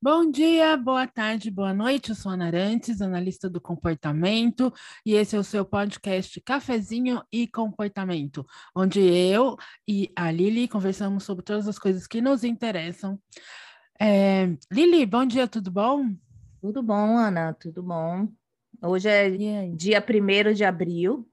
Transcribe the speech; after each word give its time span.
Bom 0.00 0.30
dia, 0.30 0.76
boa 0.76 1.06
tarde, 1.06 1.50
boa 1.50 1.72
noite. 1.72 2.10
Eu 2.10 2.14
sou 2.14 2.30
Ana 2.30 2.46
Arantes, 2.46 3.00
analista 3.00 3.48
do 3.48 3.58
comportamento, 3.58 4.70
e 5.06 5.14
esse 5.14 5.34
é 5.34 5.38
o 5.38 5.42
seu 5.42 5.64
podcast 5.64 6.38
Cafezinho 6.42 7.22
e 7.32 7.48
Comportamento, 7.48 8.46
onde 8.74 9.00
eu 9.00 9.56
e 9.88 10.12
a 10.14 10.30
Lili 10.30 10.68
conversamos 10.68 11.24
sobre 11.24 11.42
todas 11.42 11.66
as 11.66 11.78
coisas 11.78 12.06
que 12.06 12.20
nos 12.20 12.44
interessam. 12.44 13.18
É... 13.98 14.54
Lili, 14.70 15.06
bom 15.06 15.24
dia, 15.24 15.48
tudo 15.48 15.70
bom? 15.70 16.14
Tudo 16.60 16.82
bom, 16.82 17.16
Ana, 17.16 17.54
tudo 17.54 17.82
bom. 17.82 18.28
Hoje 18.82 19.08
é 19.08 19.30
dia 19.30 20.04
1 20.04 20.52
de 20.52 20.64
abril. 20.64 21.26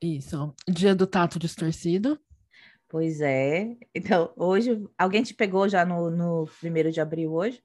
Isso, 0.00 0.54
dia 0.68 0.94
do 0.94 1.06
tato 1.06 1.38
distorcido. 1.38 2.20
Pois 2.92 3.22
é. 3.22 3.74
Então, 3.94 4.30
hoje, 4.36 4.86
alguém 4.98 5.22
te 5.22 5.32
pegou 5.32 5.66
já 5.66 5.82
no, 5.82 6.10
no 6.10 6.46
1 6.62 6.90
de 6.90 7.00
abril 7.00 7.32
hoje? 7.32 7.58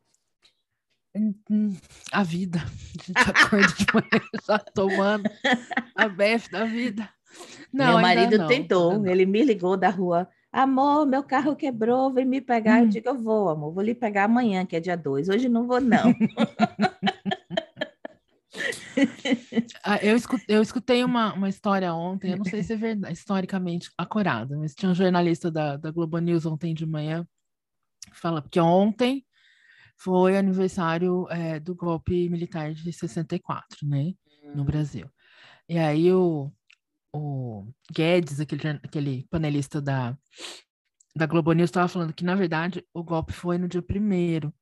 A 2.14 2.24
vida. 2.24 2.60
A 2.60 3.04
gente 3.04 3.30
acorda 3.30 3.68
de 3.68 3.86
manhã 3.94 4.26
já 4.48 4.58
tomando 4.58 5.30
a 5.98 6.08
bef 6.08 6.50
da 6.50 6.64
vida. 6.64 7.10
Não, 7.74 7.88
meu 7.88 8.00
marido 8.00 8.38
não, 8.38 8.48
tentou, 8.48 9.06
ele 9.06 9.26
me 9.26 9.44
ligou 9.44 9.76
da 9.76 9.90
rua. 9.90 10.30
Amor, 10.50 11.06
meu 11.06 11.24
carro 11.24 11.58
quebrou, 11.58 12.14
vem 12.14 12.24
me 12.24 12.40
pegar. 12.40 12.80
Hum. 12.80 12.84
Eu 12.84 12.88
digo, 12.88 13.10
eu 13.10 13.22
vou, 13.22 13.50
amor, 13.50 13.74
vou 13.74 13.84
lhe 13.84 13.94
pegar 13.94 14.24
amanhã, 14.24 14.66
que 14.66 14.78
é 14.78 14.80
dia 14.80 14.96
2. 14.96 15.28
Hoje 15.28 15.50
não 15.50 15.68
vou, 15.68 15.82
não. 15.82 16.14
ah, 19.84 19.98
eu, 19.98 20.16
escutei, 20.16 20.56
eu 20.56 20.62
escutei 20.62 21.04
uma, 21.04 21.34
uma 21.34 21.50
história 21.50 21.94
ontem, 21.94 22.32
eu 22.32 22.38
não 22.38 22.46
sei 22.46 22.64
se 22.64 22.74
é 22.74 22.78
verdade, 22.78 23.14
historicamente 23.14 23.92
acurada, 23.98 24.58
mas 24.58 24.74
tinha 24.74 24.92
um 24.92 24.96
jornalista 24.96 25.52
da, 25.52 25.78
da 25.78 25.92
Globo 25.92 26.18
News 26.20 26.46
ontem 26.46 26.74
de 26.74 26.86
manhã, 26.86 27.28
fala, 28.14 28.42
porque 28.42 28.60
ontem 28.60 29.26
foi 29.98 30.38
aniversário 30.38 31.28
é, 31.30 31.60
do 31.60 31.76
golpe 31.76 32.30
militar 32.30 32.74
de 32.74 32.94
64, 32.94 33.88
né, 33.88 34.14
no 34.54 34.62
hum. 34.62 34.66
Brasil. 34.66 35.10
E 35.68 35.78
aí 35.78 36.12
o, 36.14 36.52
o 37.14 37.68
Guedes, 37.92 38.40
aquele, 38.40 38.70
aquele 38.84 39.28
panelista 39.30 39.82
da, 39.82 40.18
da 41.16 41.26
Globo 41.26 41.52
News, 41.54 41.70
estava 41.70 41.88
falando 41.88 42.14
que, 42.14 42.24
na 42.24 42.36
verdade, 42.36 42.86
o 42.94 43.04
golpe 43.04 43.34
foi 43.34 43.58
no 43.58 43.68
dia 43.68 43.82
primeiro, 43.82 44.54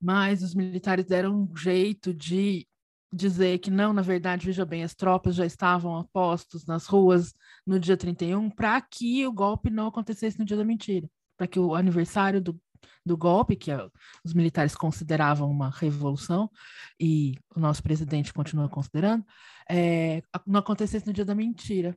mas 0.00 0.42
os 0.42 0.54
militares 0.54 1.04
deram 1.04 1.42
um 1.42 1.56
jeito 1.56 2.14
de 2.14 2.66
dizer 3.12 3.58
que 3.58 3.70
não, 3.70 3.92
na 3.92 4.02
verdade, 4.02 4.46
veja 4.46 4.64
bem, 4.64 4.84
as 4.84 4.94
tropas 4.94 5.34
já 5.34 5.44
estavam 5.44 5.96
a 5.96 6.04
postos 6.04 6.64
nas 6.66 6.86
ruas 6.86 7.32
no 7.66 7.78
dia 7.78 7.96
31 7.96 8.50
para 8.50 8.80
que 8.80 9.26
o 9.26 9.32
golpe 9.32 9.68
não 9.70 9.88
acontecesse 9.88 10.38
no 10.38 10.44
dia 10.44 10.56
da 10.56 10.64
mentira, 10.64 11.08
para 11.36 11.46
que 11.46 11.58
o 11.58 11.74
aniversário 11.74 12.40
do 12.40 12.60
do 13.04 13.16
golpe, 13.16 13.56
que 13.56 13.70
é, 13.70 13.88
os 14.24 14.34
militares 14.34 14.74
consideravam 14.74 15.50
uma 15.50 15.70
revolução, 15.70 16.50
e 16.98 17.34
o 17.54 17.60
nosso 17.60 17.82
presidente 17.82 18.32
continua 18.32 18.68
considerando, 18.68 19.24
é, 19.68 20.22
não 20.46 20.60
acontecesse 20.60 21.06
no 21.06 21.12
dia 21.12 21.24
da 21.24 21.34
mentira, 21.34 21.96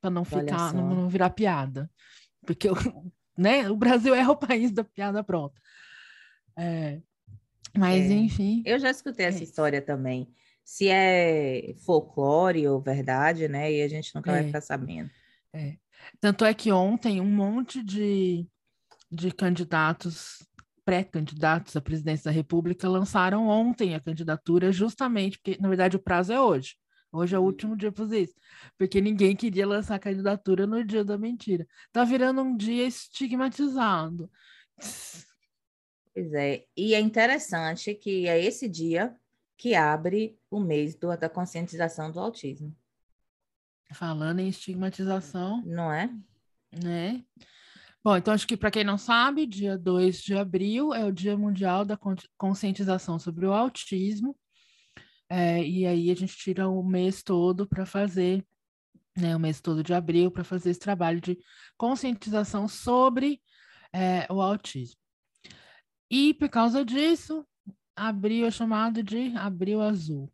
para 0.00 0.10
não 0.10 0.24
ficar, 0.24 0.74
não, 0.74 0.88
não, 0.88 1.08
virar 1.08 1.30
piada. 1.30 1.90
Porque 2.44 2.68
né, 3.36 3.70
o 3.70 3.76
Brasil 3.76 4.14
é 4.14 4.28
o 4.28 4.36
país 4.36 4.72
da 4.72 4.84
piada 4.84 5.22
pronta. 5.22 5.60
É, 6.58 7.00
mas, 7.76 8.10
é, 8.10 8.14
enfim. 8.14 8.62
Eu 8.66 8.78
já 8.78 8.90
escutei 8.90 9.26
essa 9.26 9.40
é 9.40 9.44
história 9.44 9.80
também. 9.80 10.28
Se 10.64 10.88
é 10.88 11.74
folclore 11.84 12.66
ou 12.68 12.80
verdade, 12.80 13.48
né? 13.48 13.72
E 13.72 13.82
a 13.82 13.88
gente 13.88 14.14
nunca 14.14 14.30
vai 14.30 14.42
é. 14.42 14.46
ficar 14.46 14.60
sabendo. 14.60 15.10
É. 15.52 15.76
Tanto 16.20 16.44
é 16.44 16.54
que 16.54 16.72
ontem 16.72 17.20
um 17.20 17.30
monte 17.30 17.82
de 17.82 18.46
de 19.12 19.30
candidatos, 19.30 20.42
pré-candidatos 20.86 21.76
à 21.76 21.82
presidência 21.82 22.24
da 22.24 22.30
República, 22.30 22.88
lançaram 22.88 23.46
ontem 23.46 23.94
a 23.94 24.00
candidatura, 24.00 24.72
justamente 24.72 25.38
porque, 25.38 25.60
na 25.60 25.68
verdade, 25.68 25.96
o 25.96 26.02
prazo 26.02 26.32
é 26.32 26.40
hoje. 26.40 26.76
Hoje 27.12 27.34
é 27.34 27.38
o 27.38 27.42
uhum. 27.42 27.48
último 27.48 27.76
dia 27.76 27.92
para 27.92 28.04
fazer 28.04 28.20
isso. 28.22 28.34
Porque 28.78 28.98
ninguém 29.02 29.36
queria 29.36 29.66
lançar 29.66 29.96
a 29.96 29.98
candidatura 29.98 30.66
no 30.66 30.82
dia 30.82 31.04
da 31.04 31.18
mentira. 31.18 31.66
Tá 31.92 32.04
virando 32.04 32.40
um 32.40 32.56
dia 32.56 32.86
estigmatizado. 32.86 34.30
Pois 36.14 36.32
é. 36.32 36.64
E 36.74 36.94
é 36.94 37.00
interessante 37.00 37.94
que 37.94 38.26
é 38.26 38.42
esse 38.42 38.66
dia 38.66 39.14
que 39.56 39.74
abre 39.74 40.38
o 40.50 40.60
mês 40.60 40.94
do, 40.94 41.16
da 41.16 41.28
conscientização 41.28 42.10
do 42.10 42.20
autismo. 42.20 42.76
Falando 43.92 44.40
em 44.40 44.48
estigmatização. 44.48 45.62
Não 45.64 45.92
é? 45.92 46.10
Né? 46.72 47.24
Bom, 48.04 48.16
então 48.16 48.34
acho 48.34 48.48
que 48.48 48.56
para 48.56 48.70
quem 48.70 48.82
não 48.82 48.98
sabe, 48.98 49.46
dia 49.46 49.78
2 49.78 50.22
de 50.22 50.34
abril 50.34 50.92
é 50.92 51.04
o 51.04 51.12
Dia 51.12 51.36
Mundial 51.36 51.84
da 51.84 51.96
Conscientização 52.36 53.18
sobre 53.18 53.46
o 53.46 53.52
Autismo. 53.52 54.36
É, 55.28 55.64
e 55.64 55.86
aí 55.86 56.10
a 56.10 56.14
gente 56.14 56.36
tira 56.36 56.68
o 56.68 56.82
mês 56.82 57.22
todo 57.22 57.66
para 57.66 57.86
fazer, 57.86 58.44
né, 59.16 59.36
o 59.36 59.40
mês 59.40 59.60
todo 59.60 59.84
de 59.84 59.94
abril, 59.94 60.32
para 60.32 60.42
fazer 60.42 60.70
esse 60.70 60.80
trabalho 60.80 61.20
de 61.20 61.38
conscientização 61.76 62.66
sobre 62.66 63.40
é, 63.92 64.26
o 64.28 64.40
autismo. 64.42 64.98
E 66.10 66.34
por 66.34 66.48
causa 66.48 66.84
disso, 66.84 67.46
abril 67.96 68.46
é 68.46 68.50
chamado 68.50 69.02
de 69.02 69.34
abril 69.36 69.80
azul. 69.80 70.30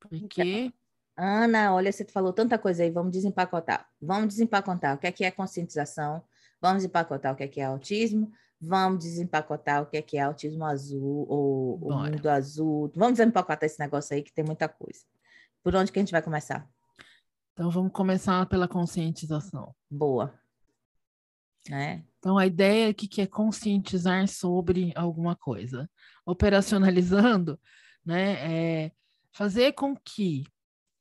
Porque. 0.00 0.72
Ana, 1.16 1.72
olha, 1.72 1.92
você 1.92 2.04
falou 2.04 2.32
tanta 2.32 2.58
coisa 2.58 2.82
aí, 2.82 2.90
vamos 2.90 3.12
desempacotar. 3.12 3.88
Vamos 4.00 4.28
desempacotar. 4.28 4.96
O 4.96 4.98
que 4.98 5.06
é 5.06 5.12
que 5.12 5.24
é 5.24 5.30
conscientização? 5.30 6.22
Vamos 6.60 6.84
empacotar 6.84 7.32
o 7.32 7.36
que 7.36 7.44
é, 7.44 7.48
que 7.48 7.60
é 7.60 7.64
autismo, 7.64 8.32
vamos 8.60 9.04
desempacotar 9.04 9.82
o 9.82 9.86
que 9.86 9.98
é, 9.98 10.02
que 10.02 10.16
é 10.16 10.22
autismo 10.22 10.64
azul 10.64 11.26
ou 11.28 11.76
o 11.76 11.92
mundo 11.92 12.26
azul. 12.28 12.90
Vamos 12.96 13.18
desempacotar 13.18 13.66
esse 13.66 13.78
negócio 13.78 14.14
aí 14.16 14.22
que 14.22 14.32
tem 14.32 14.44
muita 14.44 14.68
coisa. 14.68 15.00
Por 15.62 15.76
onde 15.76 15.92
que 15.92 15.98
a 15.98 16.02
gente 16.02 16.12
vai 16.12 16.22
começar? 16.22 16.66
Então 17.52 17.70
vamos 17.70 17.92
começar 17.92 18.46
pela 18.46 18.66
conscientização. 18.66 19.74
Boa. 19.90 20.34
É. 21.70 22.02
Então 22.18 22.36
a 22.36 22.46
ideia 22.46 22.90
aqui 22.90 23.08
que 23.08 23.20
é 23.20 23.26
conscientizar 23.26 24.26
sobre 24.28 24.92
alguma 24.94 25.34
coisa. 25.34 25.88
Operacionalizando, 26.26 27.58
né, 28.04 28.84
é 28.84 28.92
fazer 29.32 29.72
com 29.72 29.96
que 29.96 30.44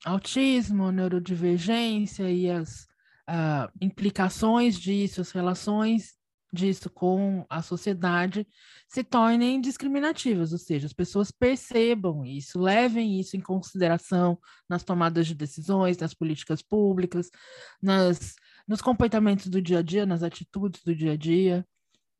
autismo, 0.06 0.92
neurodivergência 0.92 2.30
e 2.30 2.50
as 2.50 2.88
uh, 3.30 3.72
implicações 3.80 4.78
disso, 4.78 5.22
as 5.22 5.32
relações 5.32 6.16
disso 6.54 6.90
com 6.90 7.46
a 7.50 7.64
sociedade 7.64 8.48
se 8.88 9.04
tornem 9.04 9.60
discriminativas, 9.60 10.52
ou 10.52 10.60
seja, 10.60 10.86
as 10.86 10.94
pessoas 10.94 11.32
percebam 11.32 12.24
isso, 12.24 12.60
levem 12.60 13.20
isso 13.20 13.36
em 13.36 13.42
consideração 13.42 14.38
nas 14.70 14.84
tomadas 14.84 15.26
de 15.26 15.34
decisões, 15.34 15.98
nas 15.98 16.14
políticas 16.14 16.62
públicas, 16.62 17.32
nas, 17.82 18.36
nos 18.68 18.82
comportamentos 18.82 19.48
do 19.48 19.62
dia 19.62 19.80
a 19.80 19.82
dia, 19.82 20.06
nas 20.06 20.24
atitudes 20.24 20.84
do 20.84 20.96
dia 20.96 21.14
a 21.14 21.18
dia. 21.18 21.66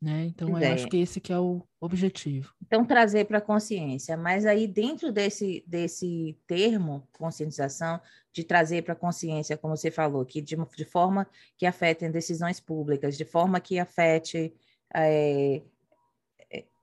Né? 0.02 0.26
Então, 0.26 0.50
eu 0.50 0.74
acho 0.74 0.88
que 0.90 0.98
esse 0.98 1.22
que 1.22 1.32
é 1.32 1.40
o 1.40 1.66
objetivo. 1.80 2.54
Então, 2.62 2.84
trazer 2.84 3.26
para 3.26 3.38
a 3.38 3.42
consciência, 3.42 4.18
mas 4.18 4.46
aí 4.46 4.68
dentro 4.68 5.14
desse, 5.14 5.64
desse 5.66 6.38
termo, 6.46 7.08
conscientização, 7.18 8.02
de 8.34 8.44
trazer 8.44 8.84
para 8.84 8.94
a 8.94 8.98
consciência, 8.98 9.58
como 9.58 9.78
você 9.78 9.90
falou, 9.90 10.26
que 10.26 10.42
de, 10.42 10.58
de 10.76 10.86
forma 10.86 11.26
que 11.58 11.66
afetem 11.66 12.12
decisões 12.12 12.60
públicas, 12.60 13.16
de 13.16 13.24
forma 13.24 13.62
que 13.62 13.80
afete 13.80 14.54
é, 14.94 15.62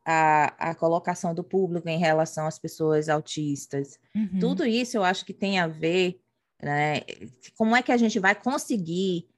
a, 0.04 0.70
a 0.70 0.74
colocação 0.74 1.34
do 1.34 1.44
público 1.44 1.88
em 1.88 1.98
relação 1.98 2.46
às 2.46 2.58
pessoas 2.58 3.08
autistas. 3.08 3.98
Uhum. 4.14 4.38
Tudo 4.38 4.64
isso 4.64 4.96
eu 4.96 5.04
acho 5.04 5.24
que 5.24 5.34
tem 5.34 5.58
a 5.58 5.66
ver, 5.66 6.20
né? 6.62 7.02
Como 7.56 7.76
é 7.76 7.82
que 7.82 7.92
a 7.92 7.96
gente 7.96 8.18
vai 8.18 8.34
conseguir 8.34 9.28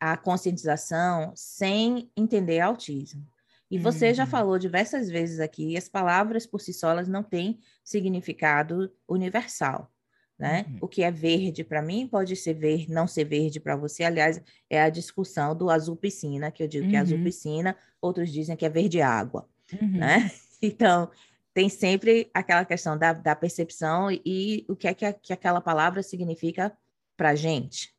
a 0.00 0.16
conscientização 0.16 1.32
sem 1.34 2.10
entender 2.16 2.60
autismo. 2.60 3.26
E 3.70 3.78
você 3.78 4.08
uhum. 4.08 4.14
já 4.14 4.26
falou 4.26 4.58
diversas 4.58 5.10
vezes 5.10 5.40
aqui, 5.40 5.76
as 5.76 5.88
palavras 5.88 6.46
por 6.46 6.60
si 6.60 6.72
só 6.72 6.90
elas 6.90 7.08
não 7.08 7.22
têm 7.22 7.58
significado 7.84 8.90
universal, 9.06 9.92
né? 10.38 10.64
Uhum. 10.68 10.78
O 10.82 10.88
que 10.88 11.02
é 11.02 11.10
verde 11.10 11.62
para 11.62 11.82
mim 11.82 12.06
pode 12.06 12.34
ser 12.34 12.54
verde, 12.54 12.90
não 12.90 13.06
ser 13.06 13.24
verde 13.24 13.60
para 13.60 13.76
você. 13.76 14.04
Aliás, 14.04 14.40
é 14.70 14.80
a 14.80 14.88
discussão 14.88 15.54
do 15.54 15.68
azul 15.68 15.96
piscina, 15.96 16.50
que 16.50 16.62
eu 16.62 16.68
digo 16.68 16.84
uhum. 16.84 16.90
que 16.90 16.96
é 16.96 17.00
azul 17.00 17.18
uhum. 17.18 17.24
piscina, 17.24 17.76
outros 18.00 18.32
dizem 18.32 18.56
que 18.56 18.64
é 18.64 18.70
verde 18.70 19.02
água, 19.02 19.48
uhum. 19.80 19.98
né? 19.98 20.30
Então, 20.60 21.08
tem 21.54 21.68
sempre 21.68 22.28
aquela 22.34 22.64
questão 22.64 22.98
da, 22.98 23.12
da 23.12 23.36
percepção 23.36 24.10
e 24.10 24.64
o 24.68 24.74
que 24.74 24.88
é 24.88 24.94
que, 24.94 25.12
que 25.12 25.32
aquela 25.32 25.60
palavra 25.60 26.02
significa 26.02 26.76
para 27.16 27.36
gente, 27.36 27.94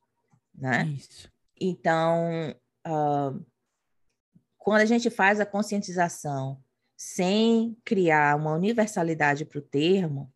né? 0.54 0.86
Isso. 0.94 1.31
Então, 1.59 2.56
uh, 2.88 3.45
quando 4.57 4.81
a 4.81 4.85
gente 4.85 5.09
faz 5.09 5.39
a 5.39 5.45
conscientização 5.45 6.61
sem 6.97 7.77
criar 7.85 8.35
uma 8.35 8.53
universalidade 8.53 9.45
para 9.45 9.59
o 9.59 9.61
termo, 9.61 10.31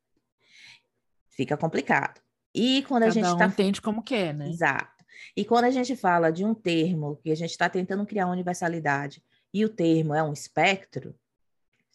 fica 1.30 1.58
complicado. 1.58 2.22
E 2.54 2.84
quando 2.84 3.04
Cada 3.04 3.12
a 3.12 3.14
gente 3.14 3.28
um 3.28 3.38
tá... 3.38 3.46
entende 3.46 3.82
como 3.82 4.04
quer, 4.04 4.34
né? 4.34 4.50
Exato. 4.50 5.04
E 5.36 5.44
quando 5.44 5.66
a 5.66 5.72
gente 5.72 5.96
fala 5.96 6.32
de 6.32 6.46
um 6.46 6.54
termo 6.54 7.18
que 7.18 7.32
a 7.32 7.36
gente 7.36 7.52
está 7.52 7.70
tentando 7.70 8.06
criar 8.06 8.26
uma 8.26 8.34
universalidade 8.34 9.24
e 9.54 9.66
o 9.66 9.70
termo 9.70 10.14
é 10.14 10.22
um 10.22 10.34
espectro, 10.34 11.16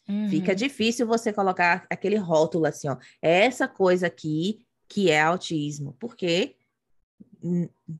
Uhum. 0.09 0.27
Fica 0.27 0.55
difícil 0.55 1.05
você 1.05 1.31
colocar 1.31 1.85
aquele 1.87 2.15
rótulo 2.17 2.65
assim, 2.65 2.89
ó, 2.89 2.97
essa 3.21 3.67
coisa 3.67 4.07
aqui 4.07 4.65
que 4.87 5.11
é 5.11 5.21
autismo, 5.21 5.95
porque 5.99 6.55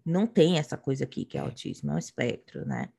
não 0.05 0.27
tem 0.27 0.57
essa 0.57 0.77
coisa 0.77 1.03
aqui 1.03 1.25
que 1.25 1.37
é 1.37 1.41
autismo, 1.41 1.91
é 1.91 1.95
um 1.95 1.99
espectro, 1.99 2.65
né? 2.65 2.89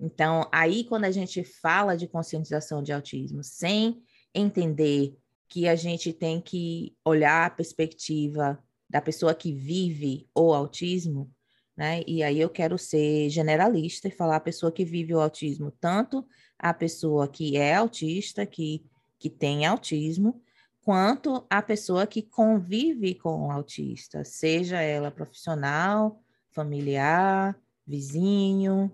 Então, 0.00 0.48
aí 0.50 0.84
quando 0.84 1.04
a 1.04 1.10
gente 1.10 1.44
fala 1.44 1.96
de 1.96 2.08
conscientização 2.08 2.82
de 2.82 2.92
autismo, 2.92 3.44
sem 3.44 4.02
entender 4.34 5.16
que 5.48 5.68
a 5.68 5.76
gente 5.76 6.12
tem 6.12 6.40
que 6.40 6.96
olhar 7.04 7.46
a 7.46 7.50
perspectiva 7.50 8.58
da 8.88 9.00
pessoa 9.00 9.34
que 9.34 9.52
vive 9.52 10.28
o 10.34 10.52
autismo, 10.52 11.30
né? 11.76 12.02
E 12.06 12.22
aí 12.22 12.40
eu 12.40 12.50
quero 12.50 12.78
ser 12.78 13.28
generalista 13.30 14.08
e 14.08 14.10
falar 14.10 14.36
a 14.36 14.40
pessoa 14.40 14.72
que 14.72 14.84
vive 14.84 15.14
o 15.14 15.20
autismo, 15.20 15.70
tanto 15.80 16.26
a 16.58 16.72
pessoa 16.72 17.28
que 17.28 17.56
é 17.56 17.74
autista, 17.74 18.44
que, 18.44 18.84
que 19.18 19.30
tem 19.30 19.66
autismo, 19.66 20.42
quanto 20.82 21.46
a 21.48 21.62
pessoa 21.62 22.06
que 22.06 22.22
convive 22.22 23.14
com 23.14 23.46
o 23.46 23.50
autista, 23.50 24.24
seja 24.24 24.80
ela 24.80 25.10
profissional, 25.10 26.20
familiar, 26.50 27.56
vizinho, 27.86 28.90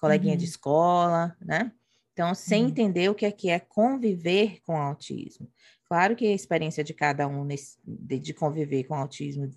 coleguinha 0.00 0.32
uhum. 0.32 0.38
de 0.38 0.44
escola, 0.46 1.36
né? 1.40 1.72
Então, 2.12 2.34
sem 2.34 2.64
uhum. 2.64 2.68
entender 2.70 3.08
o 3.08 3.14
que 3.14 3.26
é 3.26 3.30
que 3.30 3.50
é 3.50 3.60
conviver 3.60 4.60
com 4.62 4.76
autismo. 4.76 5.48
Claro 5.84 6.16
que 6.16 6.26
a 6.26 6.34
experiência 6.34 6.82
de 6.82 6.94
cada 6.94 7.28
um 7.28 7.44
nesse, 7.44 7.78
de, 7.84 8.18
de, 8.18 8.34
conviver 8.34 8.84
com 8.84 8.94
autismo 8.94 9.50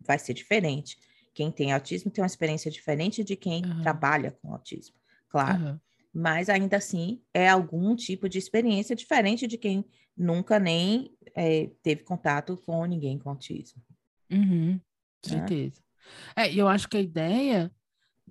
vai 0.00 0.18
ser 0.18 0.34
diferente. 0.34 0.96
Quem 1.34 1.50
tem 1.50 1.72
autismo 1.72 2.10
tem 2.10 2.22
uma 2.22 2.26
experiência 2.26 2.70
diferente 2.70 3.24
de 3.24 3.36
quem 3.36 3.64
uhum. 3.64 3.82
trabalha 3.82 4.36
com 4.42 4.52
autismo, 4.52 4.94
claro. 5.28 5.80
Mas 6.12 6.48
ainda 6.48 6.78
assim 6.78 7.20
é 7.34 7.48
algum 7.48 7.94
tipo 7.94 8.28
de 8.28 8.38
experiência 8.38 8.96
diferente 8.96 9.46
de 9.46 9.58
quem 9.58 9.84
nunca 10.16 10.58
nem 10.58 11.14
é, 11.34 11.70
teve 11.82 12.02
contato 12.02 12.56
com 12.64 12.84
ninguém 12.84 13.18
com 13.18 13.30
autismo. 13.30 13.82
Uhum, 14.30 14.72
né? 14.72 14.80
certeza. 15.22 15.80
É, 16.34 16.52
eu 16.52 16.68
acho 16.68 16.88
que 16.88 16.96
a 16.96 17.00
ideia, 17.00 17.70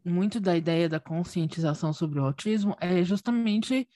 muito 0.04 0.40
da 0.40 0.56
ideia 0.56 0.90
da 0.90 1.00
conscientização 1.00 1.94
sobre 1.94 2.20
o 2.20 2.26
autismo 2.26 2.76
é 2.80 3.04
justamente 3.04 3.88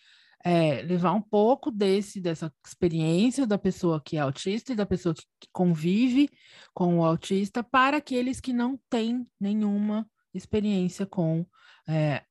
é, 0.43 0.81
levar 0.83 1.13
um 1.13 1.21
pouco 1.21 1.69
desse 1.69 2.21
dessa 2.21 2.53
experiência 2.65 3.45
da 3.45 3.57
pessoa 3.57 4.01
que 4.01 4.15
é 4.15 4.19
autista 4.19 4.71
e 4.71 4.75
da 4.75 4.85
pessoa 4.85 5.13
que, 5.13 5.23
que 5.39 5.49
convive 5.51 6.29
com 6.73 6.99
o 6.99 7.03
autista 7.03 7.63
para 7.63 7.97
aqueles 7.97 8.39
que 8.39 8.53
não 8.53 8.79
têm 8.89 9.27
nenhuma 9.39 10.09
experiência 10.33 11.05
com 11.05 11.45
é, 11.87 12.23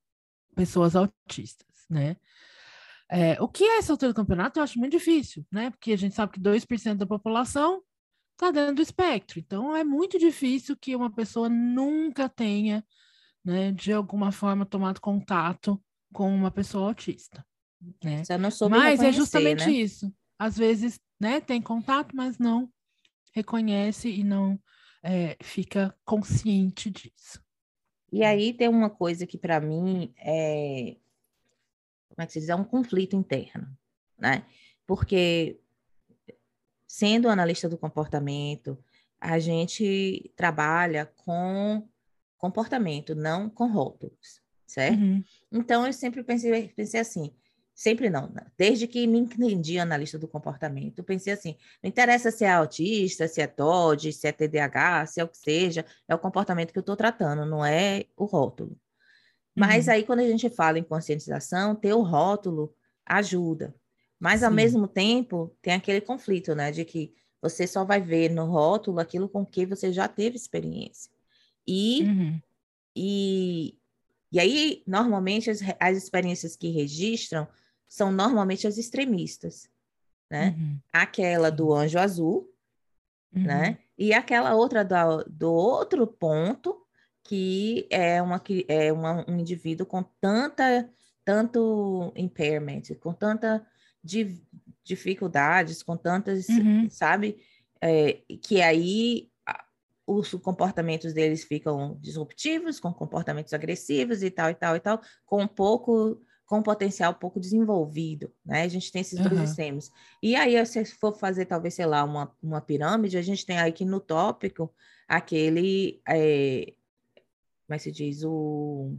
pessoas 0.54 0.96
autistas, 0.96 1.84
né? 1.90 2.16
É, 3.10 3.40
o 3.40 3.48
que 3.48 3.64
é 3.64 3.78
essa 3.78 3.92
altura 3.92 4.12
do 4.12 4.16
campeonato 4.16 4.58
eu 4.58 4.62
acho 4.62 4.78
muito 4.78 4.92
difícil, 4.92 5.44
né? 5.50 5.70
Porque 5.70 5.92
a 5.92 5.96
gente 5.96 6.14
sabe 6.14 6.32
que 6.32 6.40
2% 6.40 6.94
da 6.96 7.06
população 7.06 7.82
está 8.32 8.50
dentro 8.50 8.76
do 8.76 8.82
espectro. 8.82 9.38
Então 9.38 9.74
é 9.74 9.82
muito 9.82 10.18
difícil 10.18 10.76
que 10.76 10.94
uma 10.94 11.10
pessoa 11.10 11.48
nunca 11.48 12.28
tenha, 12.28 12.84
né, 13.44 13.72
de 13.72 13.92
alguma 13.92 14.30
forma, 14.30 14.66
tomado 14.66 15.00
contato 15.00 15.82
com 16.12 16.32
uma 16.32 16.50
pessoa 16.50 16.88
autista. 16.88 17.44
Né? 18.02 18.22
mas 18.68 19.00
é 19.00 19.12
justamente 19.12 19.66
né? 19.66 19.72
isso. 19.72 20.12
Às 20.38 20.56
vezes, 20.56 21.00
né, 21.20 21.40
tem 21.40 21.60
contato, 21.60 22.14
mas 22.14 22.38
não 22.38 22.70
reconhece 23.32 24.08
e 24.08 24.24
não 24.24 24.58
é, 25.02 25.36
fica 25.42 25.94
consciente 26.04 26.90
disso. 26.90 27.42
E 28.12 28.24
aí 28.24 28.52
tem 28.52 28.68
uma 28.68 28.88
coisa 28.88 29.26
que 29.26 29.36
para 29.36 29.60
mim 29.60 30.12
é 30.16 30.96
como 32.18 32.24
é 32.24 32.26
que 32.26 32.32
se 32.32 32.40
diz, 32.40 32.48
é 32.48 32.54
um 32.56 32.64
conflito 32.64 33.14
interno, 33.14 33.68
né? 34.18 34.44
Porque 34.84 35.60
sendo 36.84 37.28
analista 37.28 37.68
do 37.68 37.78
comportamento, 37.78 38.76
a 39.20 39.38
gente 39.38 40.32
trabalha 40.34 41.06
com 41.14 41.88
comportamento, 42.36 43.14
não 43.14 43.48
com 43.48 43.68
rótulos, 43.68 44.42
certo? 44.66 44.98
Uhum. 44.98 45.22
Então 45.52 45.86
eu 45.86 45.92
sempre 45.92 46.24
pensei, 46.24 46.68
pensei 46.74 46.98
assim, 46.98 47.32
sempre 47.72 48.10
não, 48.10 48.28
né? 48.30 48.46
desde 48.58 48.88
que 48.88 49.06
me 49.06 49.20
entendi 49.20 49.78
analista 49.78 50.18
do 50.18 50.26
comportamento, 50.26 51.04
pensei 51.04 51.34
assim, 51.34 51.56
não 51.80 51.88
interessa 51.88 52.32
se 52.32 52.44
é 52.44 52.50
autista, 52.50 53.28
se 53.28 53.40
é 53.40 53.46
TOD, 53.46 54.12
se 54.12 54.26
é 54.26 54.32
TDAH, 54.32 55.06
se 55.06 55.20
é 55.20 55.24
o 55.24 55.28
que 55.28 55.38
seja, 55.38 55.86
é 56.08 56.14
o 56.16 56.18
comportamento 56.18 56.72
que 56.72 56.78
eu 56.78 56.80
estou 56.80 56.96
tratando, 56.96 57.46
não 57.46 57.64
é 57.64 58.06
o 58.16 58.24
rótulo. 58.24 58.76
Mas 59.58 59.86
uhum. 59.86 59.92
aí, 59.92 60.04
quando 60.04 60.20
a 60.20 60.28
gente 60.28 60.48
fala 60.48 60.78
em 60.78 60.82
conscientização, 60.82 61.74
ter 61.74 61.92
o 61.92 62.02
rótulo 62.02 62.74
ajuda. 63.04 63.74
Mas, 64.18 64.40
Sim. 64.40 64.46
ao 64.46 64.52
mesmo 64.52 64.88
tempo, 64.88 65.56
tem 65.62 65.74
aquele 65.74 66.00
conflito, 66.00 66.54
né? 66.54 66.70
De 66.70 66.84
que 66.84 67.14
você 67.40 67.66
só 67.66 67.84
vai 67.84 68.00
ver 68.00 68.30
no 68.30 68.46
rótulo 68.46 68.98
aquilo 68.98 69.28
com 69.28 69.44
que 69.44 69.64
você 69.64 69.92
já 69.92 70.08
teve 70.08 70.36
experiência. 70.36 71.10
E, 71.66 72.02
uhum. 72.02 72.40
e, 72.96 73.78
e 74.32 74.40
aí, 74.40 74.82
normalmente, 74.86 75.50
as, 75.50 75.60
as 75.78 75.96
experiências 75.96 76.56
que 76.56 76.68
registram 76.68 77.46
são 77.88 78.12
normalmente 78.12 78.66
as 78.66 78.76
extremistas, 78.76 79.68
né? 80.30 80.54
Uhum. 80.58 80.78
Aquela 80.92 81.50
do 81.50 81.72
anjo 81.72 81.98
azul, 81.98 82.52
né? 83.32 83.70
Uhum. 83.70 83.76
E 83.98 84.12
aquela 84.12 84.54
outra 84.54 84.84
do, 84.84 85.24
do 85.28 85.52
outro 85.52 86.06
ponto, 86.06 86.77
que 87.28 87.86
é, 87.90 88.22
uma, 88.22 88.42
é 88.66 88.90
uma, 88.90 89.30
um 89.30 89.38
indivíduo 89.38 89.84
com 89.84 90.02
tanta, 90.18 90.88
tanto 91.26 92.10
impairment, 92.16 92.94
com 92.98 93.12
tanta 93.12 93.66
di, 94.02 94.42
dificuldades, 94.82 95.82
com 95.82 95.94
tantas, 95.94 96.48
uhum. 96.48 96.88
sabe? 96.88 97.36
É, 97.82 98.22
que 98.42 98.62
aí 98.62 99.28
os 100.06 100.30
comportamentos 100.36 101.12
deles 101.12 101.44
ficam 101.44 101.98
disruptivos, 102.00 102.80
com 102.80 102.94
comportamentos 102.94 103.52
agressivos 103.52 104.22
e 104.22 104.30
tal, 104.30 104.48
e 104.48 104.54
tal, 104.54 104.74
e 104.76 104.80
tal, 104.80 105.02
com 105.26 105.42
um 105.42 105.46
pouco, 105.46 106.22
com 106.46 106.60
um 106.60 106.62
potencial 106.62 107.14
pouco 107.14 107.38
desenvolvido, 107.38 108.32
né? 108.42 108.62
A 108.62 108.68
gente 108.68 108.90
tem 108.90 109.02
esses 109.02 109.20
uhum. 109.20 109.28
dois 109.28 109.50
extremos. 109.50 109.90
E 110.22 110.34
aí, 110.34 110.64
se 110.64 110.82
for 110.86 111.14
fazer, 111.14 111.44
talvez, 111.44 111.74
sei 111.74 111.84
lá, 111.84 112.02
uma, 112.04 112.34
uma 112.42 112.62
pirâmide, 112.62 113.18
a 113.18 113.22
gente 113.22 113.44
tem 113.44 113.58
aqui 113.58 113.84
no 113.84 114.00
tópico 114.00 114.72
aquele 115.06 116.00
é, 116.08 116.72
como 117.68 117.74
é 117.74 117.76
que 117.76 117.84
se 117.84 117.92
diz, 117.92 118.24
o, 118.24 118.96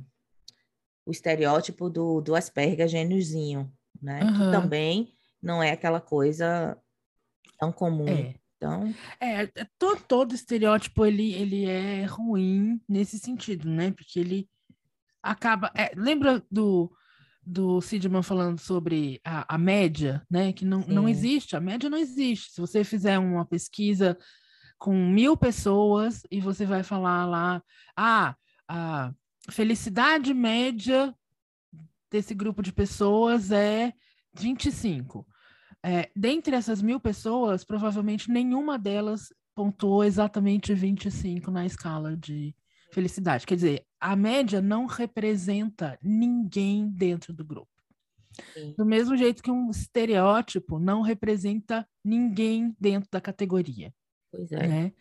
o 1.03 1.11
estereótipo 1.11 1.89
do, 1.89 2.21
do 2.21 2.35
Asperger 2.35 2.88
gêniozinho, 2.88 3.73
né? 3.99 4.23
Uhum. 4.23 4.33
Que 4.33 4.51
também 4.51 5.13
não 5.41 5.61
é 5.61 5.71
aquela 5.71 5.99
coisa 5.99 6.77
tão 7.57 7.71
comum. 7.71 8.07
É. 8.07 8.35
Então... 8.55 8.93
É, 9.19 9.41
é, 9.43 9.67
todo, 9.79 10.01
todo 10.03 10.35
estereótipo 10.35 11.03
ele, 11.03 11.33
ele 11.33 11.65
é 11.65 12.05
ruim 12.05 12.79
nesse 12.88 13.17
sentido, 13.17 13.67
né? 13.67 13.89
Porque 13.89 14.19
ele 14.19 14.47
acaba. 15.23 15.71
É, 15.75 15.91
lembra 15.95 16.43
do, 16.51 16.91
do 17.43 17.81
Sidman 17.81 18.21
falando 18.21 18.59
sobre 18.59 19.19
a, 19.25 19.55
a 19.55 19.57
média, 19.57 20.21
né? 20.29 20.53
Que 20.53 20.63
não, 20.63 20.81
não 20.81 21.09
existe, 21.09 21.55
a 21.55 21.59
média 21.59 21.89
não 21.89 21.97
existe. 21.97 22.51
Se 22.51 22.61
você 22.61 22.83
fizer 22.83 23.17
uma 23.17 23.45
pesquisa 23.45 24.15
com 24.77 24.93
mil 24.93 25.35
pessoas 25.35 26.21
e 26.29 26.39
você 26.39 26.67
vai 26.67 26.83
falar 26.83 27.25
lá, 27.25 27.63
ah, 27.97 28.35
a 28.69 29.11
felicidade 29.49 30.33
média 30.33 31.13
desse 32.09 32.35
grupo 32.35 32.61
de 32.61 32.71
pessoas 32.71 33.51
é 33.51 33.91
25. 34.33 35.25
É, 35.83 36.09
dentre 36.15 36.55
essas 36.55 36.81
mil 36.81 36.99
pessoas, 36.99 37.63
provavelmente 37.63 38.29
nenhuma 38.29 38.77
delas 38.77 39.33
pontuou 39.55 40.03
exatamente 40.03 40.73
25 40.73 41.49
na 41.49 41.65
escala 41.65 42.15
de 42.15 42.55
felicidade. 42.93 43.45
Quer 43.45 43.55
dizer, 43.55 43.85
a 43.99 44.15
média 44.15 44.61
não 44.61 44.85
representa 44.85 45.97
ninguém 46.01 46.89
dentro 46.89 47.33
do 47.33 47.43
grupo. 47.43 47.69
Sim. 48.53 48.73
Do 48.77 48.85
mesmo 48.85 49.17
jeito 49.17 49.43
que 49.43 49.51
um 49.51 49.69
estereótipo 49.69 50.79
não 50.79 51.01
representa 51.01 51.88
ninguém 52.03 52.75
dentro 52.79 53.09
da 53.11 53.19
categoria. 53.19 53.93
Pois 54.31 54.51
é. 54.51 54.67
Né? 54.67 54.93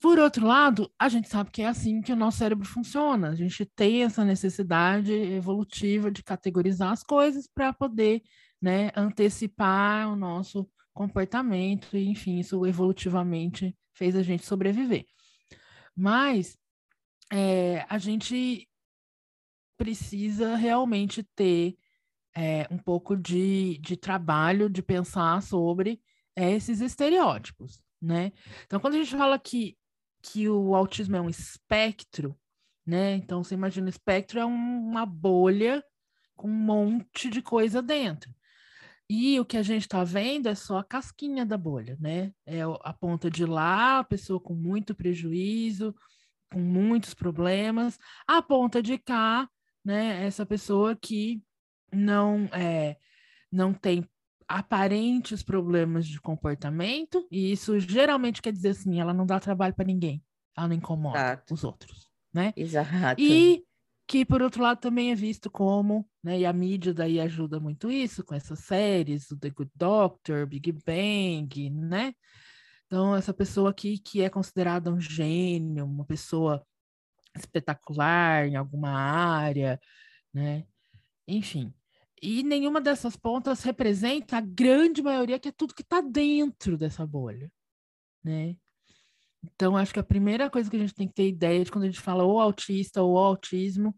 Por 0.00 0.18
outro 0.18 0.46
lado, 0.46 0.92
a 0.98 1.08
gente 1.08 1.28
sabe 1.28 1.50
que 1.50 1.62
é 1.62 1.66
assim 1.66 2.00
que 2.00 2.12
o 2.12 2.16
nosso 2.16 2.38
cérebro 2.38 2.64
funciona. 2.64 3.30
A 3.30 3.34
gente 3.34 3.64
tem 3.64 4.04
essa 4.04 4.24
necessidade 4.24 5.12
evolutiva 5.12 6.10
de 6.10 6.22
categorizar 6.22 6.92
as 6.92 7.02
coisas 7.02 7.48
para 7.48 7.72
poder 7.72 8.22
né, 8.62 8.90
antecipar 8.94 10.08
o 10.08 10.16
nosso 10.16 10.68
comportamento, 10.94 11.96
e, 11.96 12.08
enfim, 12.08 12.38
isso 12.38 12.64
evolutivamente 12.66 13.76
fez 13.92 14.16
a 14.16 14.22
gente 14.22 14.44
sobreviver. 14.44 15.04
Mas 15.96 16.56
é, 17.32 17.84
a 17.88 17.98
gente 17.98 18.68
precisa 19.76 20.56
realmente 20.56 21.22
ter 21.34 21.76
é, 22.36 22.66
um 22.70 22.78
pouco 22.78 23.16
de, 23.16 23.78
de 23.78 23.96
trabalho 23.96 24.68
de 24.68 24.82
pensar 24.82 25.42
sobre 25.42 26.00
é, 26.36 26.52
esses 26.52 26.80
estereótipos, 26.80 27.80
né? 28.00 28.32
Então, 28.64 28.78
quando 28.78 28.94
a 28.94 28.98
gente 28.98 29.16
fala 29.16 29.38
que 29.38 29.76
que 30.22 30.48
o 30.48 30.74
autismo 30.74 31.16
é 31.16 31.20
um 31.20 31.28
espectro, 31.28 32.38
né? 32.86 33.14
Então 33.16 33.42
você 33.42 33.54
imagina 33.54 33.88
espectro 33.88 34.40
é 34.40 34.46
um, 34.46 34.88
uma 34.88 35.06
bolha 35.06 35.84
com 36.36 36.48
um 36.48 36.54
monte 36.54 37.30
de 37.30 37.42
coisa 37.42 37.82
dentro. 37.82 38.32
E 39.10 39.40
o 39.40 39.44
que 39.44 39.56
a 39.56 39.62
gente 39.62 39.82
está 39.82 40.04
vendo 40.04 40.48
é 40.48 40.54
só 40.54 40.78
a 40.78 40.84
casquinha 40.84 41.46
da 41.46 41.56
bolha, 41.56 41.96
né? 41.98 42.32
É 42.44 42.60
a 42.82 42.92
ponta 42.92 43.30
de 43.30 43.46
lá, 43.46 44.00
a 44.00 44.04
pessoa 44.04 44.38
com 44.38 44.54
muito 44.54 44.94
prejuízo, 44.94 45.94
com 46.52 46.60
muitos 46.60 47.14
problemas, 47.14 47.98
a 48.26 48.42
ponta 48.42 48.82
de 48.82 48.98
cá, 48.98 49.48
né? 49.84 50.26
Essa 50.26 50.44
pessoa 50.44 50.94
que 50.94 51.42
não 51.90 52.44
é, 52.52 52.98
não 53.50 53.72
tem 53.72 54.06
aparentes 54.48 55.42
problemas 55.42 56.06
de 56.06 56.20
comportamento, 56.20 57.26
e 57.30 57.52
isso 57.52 57.78
geralmente 57.78 58.40
quer 58.40 58.52
dizer 58.52 58.70
assim, 58.70 58.98
ela 58.98 59.12
não 59.12 59.26
dá 59.26 59.38
trabalho 59.38 59.74
para 59.74 59.84
ninguém, 59.84 60.22
ela 60.56 60.68
não 60.68 60.74
incomoda 60.74 61.18
Exato. 61.18 61.54
os 61.54 61.64
outros, 61.64 62.08
né? 62.32 62.52
Exato. 62.56 63.20
E 63.20 63.62
que 64.06 64.24
por 64.24 64.40
outro 64.40 64.62
lado 64.62 64.80
também 64.80 65.12
é 65.12 65.14
visto 65.14 65.50
como, 65.50 66.08
né, 66.24 66.40
e 66.40 66.46
a 66.46 66.52
mídia 66.52 66.94
daí 66.94 67.20
ajuda 67.20 67.60
muito 67.60 67.90
isso 67.90 68.24
com 68.24 68.34
essas 68.34 68.60
séries, 68.60 69.30
o 69.30 69.38
The 69.38 69.50
Good 69.50 69.72
Doctor, 69.74 70.46
Big 70.46 70.72
Bang, 70.72 71.68
né? 71.68 72.14
Então 72.86 73.14
essa 73.14 73.34
pessoa 73.34 73.68
aqui 73.68 73.98
que 73.98 74.22
é 74.22 74.30
considerada 74.30 74.90
um 74.90 74.98
gênio, 74.98 75.84
uma 75.84 76.06
pessoa 76.06 76.64
espetacular 77.36 78.46
em 78.46 78.56
alguma 78.56 78.90
área, 78.90 79.78
né? 80.32 80.64
Enfim. 81.26 81.74
E 82.22 82.42
nenhuma 82.42 82.80
dessas 82.80 83.16
pontas 83.16 83.62
representa 83.62 84.38
a 84.38 84.40
grande 84.40 85.02
maioria 85.02 85.38
que 85.38 85.48
é 85.48 85.52
tudo 85.52 85.74
que 85.74 85.82
está 85.82 86.00
dentro 86.00 86.76
dessa 86.76 87.06
bolha, 87.06 87.50
né? 88.22 88.56
Então, 89.42 89.76
acho 89.76 89.92
que 89.92 90.00
a 90.00 90.04
primeira 90.04 90.50
coisa 90.50 90.68
que 90.68 90.76
a 90.76 90.80
gente 90.80 90.94
tem 90.94 91.06
que 91.06 91.14
ter 91.14 91.28
ideia 91.28 91.64
de 91.64 91.70
quando 91.70 91.84
a 91.84 91.86
gente 91.86 92.00
fala 92.00 92.24
ou 92.24 92.40
autista 92.40 93.02
ou 93.02 93.16
autismo, 93.16 93.94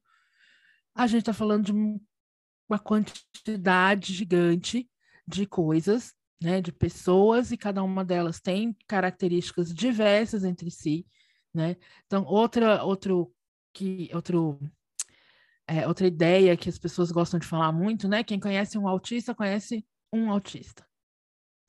a 0.94 1.06
gente 1.06 1.20
está 1.20 1.32
falando 1.32 1.64
de 1.66 1.72
uma 1.72 2.78
quantidade 2.78 4.12
gigante 4.12 4.88
de 5.26 5.46
coisas, 5.46 6.14
né, 6.42 6.60
de 6.60 6.72
pessoas, 6.72 7.52
e 7.52 7.56
cada 7.56 7.82
uma 7.82 8.04
delas 8.04 8.40
tem 8.40 8.76
características 8.86 9.72
diversas 9.72 10.44
entre 10.44 10.70
si, 10.70 11.06
né? 11.54 11.76
Então, 12.06 12.24
outra, 12.24 12.82
outro, 12.84 13.32
que, 13.72 14.10
outro, 14.12 14.58
é, 15.70 15.86
outra 15.86 16.06
ideia 16.06 16.56
que 16.56 16.68
as 16.68 16.78
pessoas 16.78 17.12
gostam 17.12 17.38
de 17.38 17.46
falar 17.46 17.70
muito, 17.70 18.08
né? 18.08 18.24
Quem 18.24 18.40
conhece 18.40 18.76
um 18.76 18.88
autista, 18.88 19.34
conhece 19.34 19.86
um 20.12 20.28
autista. 20.28 20.84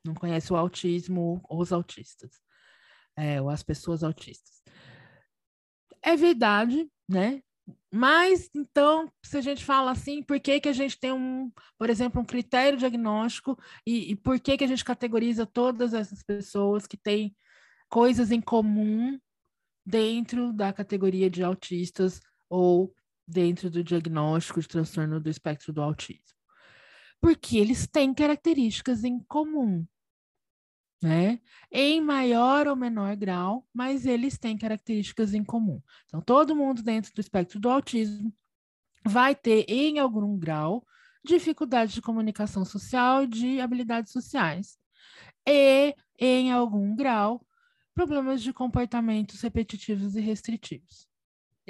Não 0.03 0.15
conhece 0.15 0.51
o 0.51 0.55
autismo 0.55 1.39
ou 1.47 1.61
os 1.61 1.71
autistas 1.71 2.41
é, 3.15 3.39
ou 3.39 3.49
as 3.49 3.61
pessoas 3.61 4.03
autistas. 4.03 4.63
É 6.01 6.15
verdade, 6.15 6.89
né? 7.07 7.43
Mas, 7.93 8.49
então, 8.55 9.11
se 9.23 9.37
a 9.37 9.41
gente 9.41 9.63
fala 9.63 9.91
assim, 9.91 10.23
por 10.23 10.39
que, 10.39 10.59
que 10.59 10.69
a 10.69 10.73
gente 10.73 10.99
tem 10.99 11.11
um, 11.11 11.51
por 11.77 11.89
exemplo, 11.89 12.19
um 12.19 12.25
critério 12.25 12.79
diagnóstico 12.79 13.55
e, 13.85 14.11
e 14.11 14.15
por 14.15 14.39
que, 14.39 14.57
que 14.57 14.63
a 14.63 14.67
gente 14.67 14.83
categoriza 14.83 15.45
todas 15.45 15.93
essas 15.93 16.23
pessoas 16.23 16.87
que 16.87 16.97
têm 16.97 17.35
coisas 17.87 18.31
em 18.31 18.41
comum 18.41 19.19
dentro 19.85 20.51
da 20.51 20.73
categoria 20.73 21.29
de 21.29 21.43
autistas 21.43 22.19
ou 22.49 22.91
dentro 23.31 23.69
do 23.69 23.83
diagnóstico 23.83 24.61
de 24.61 24.67
transtorno 24.67 25.19
do 25.19 25.29
espectro 25.29 25.73
do 25.73 25.81
autismo? 25.81 26.37
Porque 27.19 27.57
eles 27.57 27.87
têm 27.87 28.13
características 28.13 29.03
em 29.03 29.19
comum 29.19 29.85
né? 31.01 31.39
Em 31.71 31.99
maior 31.99 32.67
ou 32.67 32.75
menor 32.75 33.15
grau, 33.15 33.67
mas 33.73 34.05
eles 34.05 34.37
têm 34.37 34.57
características 34.57 35.33
em 35.33 35.43
comum. 35.43 35.81
Então, 36.05 36.21
todo 36.21 36.55
mundo 36.55 36.83
dentro 36.83 37.11
do 37.13 37.19
espectro 37.19 37.59
do 37.59 37.69
autismo 37.69 38.31
vai 39.05 39.33
ter, 39.35 39.65
em 39.67 39.97
algum 39.97 40.37
grau, 40.37 40.85
dificuldade 41.25 41.93
de 41.93 42.01
comunicação 42.01 42.63
social 42.63 43.25
de 43.25 43.59
habilidades 43.59 44.11
sociais. 44.11 44.77
E, 45.47 45.95
em 46.19 46.51
algum 46.51 46.95
grau, 46.95 47.43
problemas 47.95 48.43
de 48.43 48.53
comportamentos 48.53 49.41
repetitivos 49.41 50.15
e 50.15 50.21
restritivos. 50.21 51.10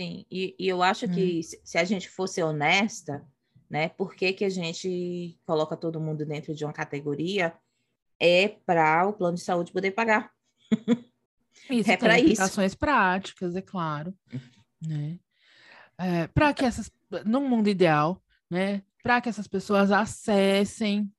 Sim, 0.02 0.26
e, 0.32 0.56
e 0.58 0.68
eu 0.68 0.82
acho 0.82 1.06
hum. 1.06 1.12
que 1.12 1.42
se 1.44 1.78
a 1.78 1.84
gente 1.84 2.10
fosse 2.10 2.42
honesta, 2.42 3.26
né, 3.70 3.90
por 3.90 4.16
que, 4.16 4.34
que 4.34 4.46
a 4.46 4.50
gente 4.50 5.40
coloca 5.46 5.78
todo 5.78 6.02
mundo 6.02 6.26
dentro 6.26 6.54
de 6.54 6.66
uma 6.66 6.74
categoria? 6.74 7.54
é 8.22 8.50
para 8.50 9.08
o 9.08 9.14
plano 9.14 9.36
de 9.36 9.42
saúde 9.42 9.72
poder 9.72 9.92
pagar. 9.92 10.32
Isso, 11.70 11.92
é 11.92 11.98
para 11.98 12.20
isso. 12.20 12.42
práticas, 12.76 13.56
é 13.56 13.62
claro. 13.62 14.14
Né? 14.82 15.20
É, 15.98 16.28
para 16.28 16.54
que 16.54 16.66
essas, 16.66 16.92
no 17.26 17.40
mundo 17.42 17.70
ideal, 17.70 18.22
né, 18.50 18.82
para 19.04 19.22
que 19.22 19.30
essas 19.30 19.48
pessoas 19.48 19.92
acessem 19.92 21.12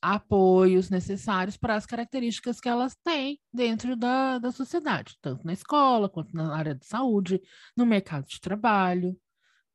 apoios 0.00 0.88
necessários 0.88 1.56
para 1.56 1.74
as 1.74 1.86
características 1.86 2.60
que 2.60 2.68
elas 2.68 2.96
têm 3.04 3.38
dentro 3.52 3.96
da, 3.96 4.38
da 4.38 4.50
sociedade, 4.50 5.18
tanto 5.20 5.46
na 5.46 5.52
escola 5.52 6.08
quanto 6.08 6.34
na 6.34 6.54
área 6.54 6.74
de 6.74 6.86
saúde, 6.86 7.40
no 7.76 7.84
mercado 7.84 8.26
de 8.26 8.40
trabalho, 8.40 9.18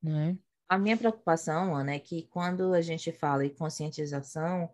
né? 0.01 0.37
A 0.67 0.77
minha 0.79 0.97
preocupação, 0.97 1.75
Ana, 1.75 1.93
é 1.93 1.99
que 1.99 2.23
quando 2.23 2.73
a 2.73 2.81
gente 2.81 3.11
fala 3.11 3.45
em 3.45 3.53
conscientização, 3.53 4.69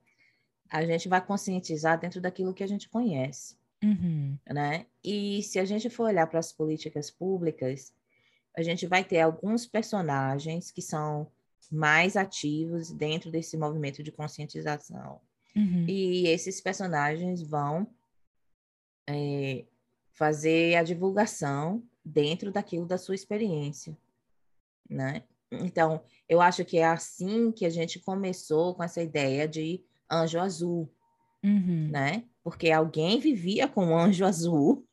a 0.70 0.86
gente 0.86 1.10
vai 1.10 1.24
conscientizar 1.24 2.00
dentro 2.00 2.22
daquilo 2.22 2.54
que 2.54 2.64
a 2.64 2.68
gente 2.68 2.88
conhece, 2.88 3.58
uhum. 3.84 4.38
né? 4.50 4.86
E 5.04 5.44
se 5.44 5.60
a 5.60 5.66
gente 5.66 5.90
for 5.90 6.06
olhar 6.06 6.28
para 6.28 6.40
as 6.40 6.54
políticas 6.54 7.12
públicas, 7.12 7.94
a 8.56 8.62
gente 8.62 8.88
vai 8.88 9.04
ter 9.04 9.20
alguns 9.20 9.66
personagens 9.66 10.72
que 10.72 10.82
são 10.82 11.30
mais 11.70 12.16
ativos 12.16 12.92
dentro 12.92 13.30
desse 13.30 13.58
movimento 13.58 14.02
de 14.02 14.12
conscientização. 14.12 15.20
Uhum. 15.56 15.86
E 15.88 16.28
esses 16.28 16.62
personagens 16.62 17.42
vão 17.42 17.88
é, 19.08 19.66
fazer 20.14 20.76
a 20.76 20.84
divulgação 20.84 21.84
dentro 22.04 22.52
daquilo 22.52 22.86
da 22.86 22.98
sua 22.98 23.16
experiência, 23.16 23.98
né? 24.90 25.24
Então, 25.52 26.02
eu 26.30 26.40
acho 26.40 26.64
que 26.64 26.78
é 26.78 26.86
assim 26.86 27.52
que 27.52 27.66
a 27.66 27.70
gente 27.70 28.00
começou 28.00 28.74
com 28.74 28.84
essa 28.84 29.02
ideia 29.02 29.48
de 29.48 29.84
anjo 30.10 30.40
azul, 30.40 30.90
uhum. 31.44 31.90
né? 31.90 32.24
Porque 32.44 32.72
alguém 32.72 33.20
vivia 33.20 33.68
com 33.68 33.88
o 33.88 33.98
anjo 33.98 34.26
azul 34.26 34.88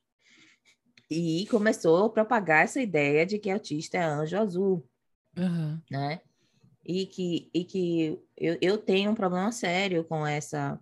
e 1.11 1.47
começou 1.49 2.07
a 2.07 2.11
propagar 2.11 2.65
essa 2.65 2.81
ideia 2.81 3.25
de 3.25 3.38
que 3.38 3.50
autista 3.50 3.97
é 3.97 4.03
anjo 4.03 4.37
azul, 4.37 4.88
uhum. 5.37 5.81
né? 5.91 6.21
E 6.88 7.04
que, 7.04 7.50
e 7.52 7.64
que 7.64 8.18
eu, 8.35 8.57
eu 8.62 8.78
tenho 8.78 9.11
um 9.11 9.14
problema 9.14 9.52
sério 9.52 10.02
com 10.04 10.26
essa, 10.26 10.80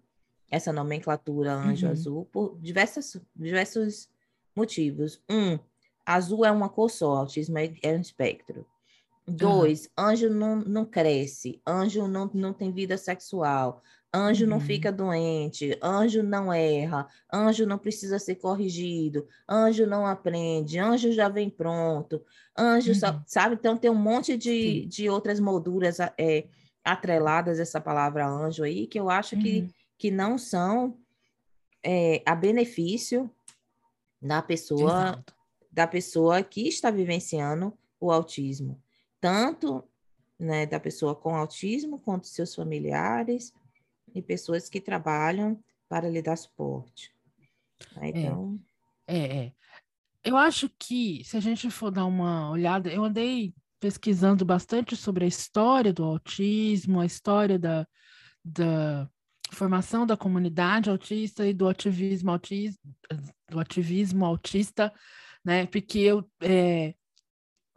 essa 0.48 0.72
nomenclatura 0.72 1.52
anjo 1.52 1.86
uhum. 1.86 1.92
azul 1.92 2.24
por 2.26 2.56
diversas, 2.60 3.20
diversos 3.34 4.08
motivos. 4.54 5.20
Um, 5.28 5.58
azul 6.04 6.44
é 6.44 6.52
uma 6.52 6.68
cor 6.68 6.88
só, 6.88 7.16
autismo 7.16 7.58
é, 7.58 7.74
é 7.82 7.92
um 7.92 8.00
espectro. 8.00 8.64
Dois, 9.26 9.86
uhum. 9.98 10.04
anjo 10.04 10.30
não, 10.30 10.56
não 10.60 10.84
cresce, 10.84 11.60
anjo 11.66 12.06
não, 12.06 12.30
não 12.32 12.52
tem 12.52 12.70
vida 12.70 12.96
sexual, 12.96 13.82
Anjo 14.14 14.44
uhum. 14.44 14.50
não 14.50 14.60
fica 14.60 14.90
doente, 14.90 15.78
anjo 15.82 16.22
não 16.22 16.52
erra, 16.52 17.06
anjo 17.32 17.66
não 17.66 17.76
precisa 17.76 18.18
ser 18.18 18.36
corrigido, 18.36 19.26
anjo 19.48 19.86
não 19.86 20.06
aprende, 20.06 20.78
anjo 20.78 21.12
já 21.12 21.28
vem 21.28 21.50
pronto, 21.50 22.24
anjo, 22.56 22.92
uhum. 22.92 22.94
só, 22.94 23.22
sabe? 23.26 23.56
Então 23.56 23.76
tem 23.76 23.90
um 23.90 23.94
monte 23.94 24.36
de, 24.36 24.86
de 24.86 25.10
outras 25.10 25.38
molduras 25.38 25.98
é, 26.00 26.46
atreladas 26.82 27.58
essa 27.58 27.80
palavra 27.80 28.26
anjo 28.26 28.62
aí, 28.62 28.86
que 28.86 28.98
eu 28.98 29.10
acho 29.10 29.36
uhum. 29.36 29.42
que, 29.42 29.68
que 29.98 30.10
não 30.10 30.38
são 30.38 30.96
é, 31.82 32.22
a 32.24 32.34
benefício 32.34 33.30
da 34.22 34.40
pessoa, 34.40 35.10
Exato. 35.10 35.34
da 35.70 35.86
pessoa 35.86 36.42
que 36.42 36.66
está 36.68 36.90
vivenciando 36.90 37.76
o 38.00 38.10
autismo. 38.10 38.80
Tanto 39.20 39.84
né, 40.38 40.66
da 40.66 40.78
pessoa 40.78 41.14
com 41.14 41.34
autismo, 41.34 41.98
quanto 41.98 42.26
seus 42.26 42.54
familiares, 42.54 43.52
e 44.16 44.22
pessoas 44.22 44.68
que 44.68 44.80
trabalham 44.80 45.62
para 45.88 46.08
lhe 46.08 46.22
dar 46.22 46.36
suporte. 46.36 47.12
Né, 47.96 48.10
então... 48.14 48.58
É, 49.06 49.16
é, 49.16 49.36
é. 49.46 49.52
Eu 50.24 50.36
acho 50.36 50.68
que, 50.76 51.22
se 51.24 51.36
a 51.36 51.40
gente 51.40 51.70
for 51.70 51.90
dar 51.90 52.04
uma 52.04 52.50
olhada, 52.50 52.90
eu 52.90 53.04
andei 53.04 53.54
pesquisando 53.78 54.44
bastante 54.44 54.96
sobre 54.96 55.24
a 55.24 55.28
história 55.28 55.92
do 55.92 56.02
autismo, 56.02 57.00
a 57.00 57.06
história 57.06 57.56
da, 57.58 57.86
da 58.44 59.08
formação 59.52 60.04
da 60.04 60.16
comunidade 60.16 60.90
autista 60.90 61.46
e 61.46 61.52
do 61.52 61.68
ativismo 61.68 62.32
autista, 62.32 62.80
do 63.48 63.60
ativismo 63.60 64.24
autista, 64.24 64.92
né? 65.44 65.66
Porque 65.66 66.00
eu, 66.00 66.28
é, 66.40 66.94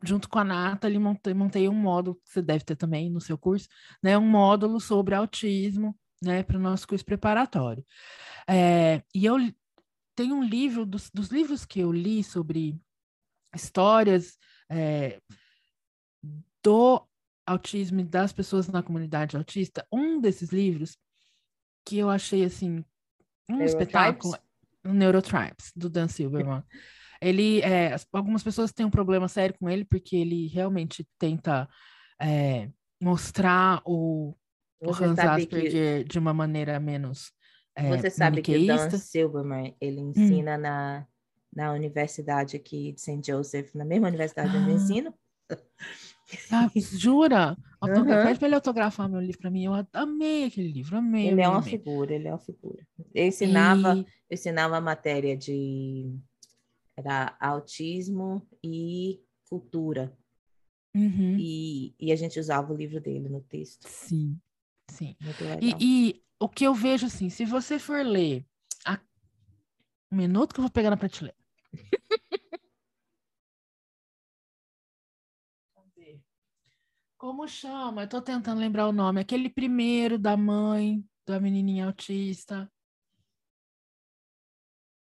junto 0.01 0.27
com 0.27 0.39
a 0.39 0.43
Nathalie, 0.43 0.97
montei, 0.97 1.33
montei 1.33 1.69
um 1.69 1.75
módulo, 1.75 2.15
que 2.15 2.31
você 2.31 2.41
deve 2.41 2.63
ter 2.63 2.75
também 2.75 3.09
no 3.11 3.21
seu 3.21 3.37
curso, 3.37 3.67
né? 4.01 4.17
Um 4.17 4.27
módulo 4.27 4.79
sobre 4.79 5.13
autismo, 5.13 5.95
né, 6.21 6.43
para 6.43 6.57
o 6.57 6.61
nosso 6.61 6.87
curso 6.87 7.05
preparatório. 7.05 7.85
É, 8.47 9.01
e 9.13 9.25
eu 9.25 9.37
tenho 10.15 10.35
um 10.35 10.43
livro, 10.43 10.85
dos, 10.85 11.09
dos, 11.13 11.29
livros 11.29 11.65
que 11.65 11.79
eu 11.79 11.91
li 11.91 12.23
sobre 12.23 12.79
histórias 13.55 14.37
é, 14.69 15.19
do 16.63 17.07
autismo 17.45 18.01
e 18.01 18.03
das 18.03 18.33
pessoas 18.33 18.67
na 18.67 18.83
comunidade 18.83 19.37
autista, 19.37 19.87
um 19.91 20.19
desses 20.19 20.49
livros, 20.49 20.97
que 21.85 21.97
eu 21.97 22.09
achei 22.09 22.43
assim 22.43 22.83
um 23.49 23.61
espetáculo, 23.63 24.35
o 24.85 24.93
Neurotribes 24.93 25.71
do 25.75 25.89
Dan 25.89 26.07
Silverman. 26.07 26.63
ele, 27.21 27.61
é, 27.61 27.95
algumas 28.13 28.43
pessoas 28.43 28.71
têm 28.71 28.85
um 28.85 28.91
problema 28.91 29.27
sério 29.27 29.55
com 29.57 29.69
ele 29.69 29.83
porque 29.83 30.15
ele 30.15 30.47
realmente 30.47 31.07
tenta 31.17 31.67
é, 32.21 32.69
mostrar 33.01 33.81
o, 33.85 34.35
o 34.81 34.91
Hans 34.91 35.19
Asperger 35.19 36.03
que... 36.03 36.09
de 36.09 36.19
uma 36.19 36.33
maneira 36.33 36.79
menos 36.79 37.31
é, 37.79 37.97
Você 37.97 38.09
sabe 38.09 38.41
que 38.41 38.55
o 38.55 38.67
Dan 38.67 38.89
Silverman 38.89 39.75
ele 39.79 40.01
hum. 40.01 40.09
ensina 40.09 40.57
hum. 40.57 40.61
na, 40.61 41.07
na 41.55 41.73
universidade 41.73 42.57
aqui 42.57 42.91
de 42.91 43.01
St. 43.01 43.21
Joseph, 43.25 43.73
na 43.73 43.85
mesma 43.85 44.07
universidade 44.07 44.55
ah. 44.55 44.59
onde 44.59 44.71
eu 44.71 44.75
ah. 44.75 44.79
ensino. 44.79 45.13
Ah, 46.51 46.69
jura? 46.75 47.57
Uhum. 47.81 48.05
Pede 48.05 48.37
para 48.37 48.47
ele 48.47 48.55
autografar 48.55 49.09
meu 49.09 49.19
livro 49.19 49.39
para 49.39 49.49
mim. 49.49 49.65
Eu 49.65 49.73
amei 49.93 50.45
aquele 50.45 50.71
livro, 50.71 50.95
amei. 50.95 51.29
Ele 51.29 51.41
é 51.41 51.47
uma 51.47 51.57
amei. 51.57 51.71
figura, 51.71 52.13
ele 52.13 52.27
é 52.27 52.31
uma 52.31 52.37
figura. 52.37 52.85
Eu 53.15 53.25
ensinava, 53.25 53.95
e... 53.95 53.99
eu 54.01 54.05
ensinava 54.33 54.77
a 54.77 54.81
matéria 54.81 55.35
de 55.35 56.15
era 56.95 57.35
autismo 57.39 58.47
e 58.63 59.23
cultura. 59.49 60.15
Uhum. 60.95 61.35
E, 61.39 61.95
e 61.99 62.11
a 62.11 62.15
gente 62.15 62.39
usava 62.39 62.71
o 62.71 62.75
livro 62.75 63.01
dele 63.01 63.27
no 63.27 63.41
texto. 63.41 63.87
Sim, 63.87 64.37
sim. 64.89 65.15
E, 65.61 65.75
e, 65.79 66.23
o 66.39 66.47
que 66.49 66.65
eu 66.65 66.73
vejo 66.73 67.05
assim, 67.05 67.29
se 67.29 67.45
você 67.45 67.79
for 67.79 68.05
ler 68.05 68.45
a... 68.85 68.99
um 70.11 70.17
minuto 70.17 70.53
que 70.53 70.59
eu 70.59 70.63
vou 70.63 70.71
pegar 70.71 70.89
na 70.89 70.97
prateleira. 70.97 71.37
Como 77.19 77.45
chama? 77.49 78.03
Eu 78.03 78.07
tô 78.07 78.21
tentando 78.21 78.61
lembrar 78.61 78.87
o 78.87 78.93
nome. 78.93 79.19
Aquele 79.19 79.49
primeiro 79.49 80.17
da 80.17 80.37
mãe 80.37 81.03
da 81.27 81.37
menininha 81.37 81.85
autista. 81.85 82.71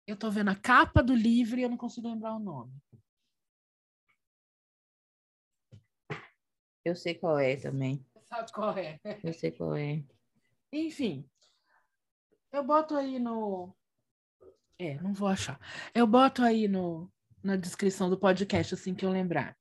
Eu 0.05 0.15
tô 0.15 0.29
vendo 0.29 0.49
a 0.49 0.55
capa 0.55 1.01
do 1.01 1.15
livro 1.15 1.59
e 1.59 1.63
eu 1.63 1.69
não 1.69 1.77
consigo 1.77 2.07
lembrar 2.07 2.35
o 2.35 2.39
nome. 2.39 2.71
Eu 6.85 6.95
sei 6.95 7.15
qual 7.15 7.39
é 7.39 7.55
também. 7.55 8.05
Sabe 8.25 8.51
qual 8.51 8.77
é? 8.77 8.99
Eu 9.23 9.33
sei 9.33 9.51
qual 9.51 9.75
é. 9.75 10.03
Enfim, 10.71 11.29
eu 12.51 12.63
boto 12.63 12.95
aí 12.95 13.19
no. 13.19 13.75
É, 14.77 14.99
não 15.01 15.13
vou 15.13 15.27
achar. 15.27 15.59
Eu 15.93 16.05
boto 16.05 16.41
aí 16.41 16.67
no, 16.67 17.11
na 17.43 17.55
descrição 17.55 18.09
do 18.09 18.19
podcast, 18.19 18.73
assim 18.73 18.93
que 18.93 19.05
eu 19.05 19.09
lembrar. 19.09 19.55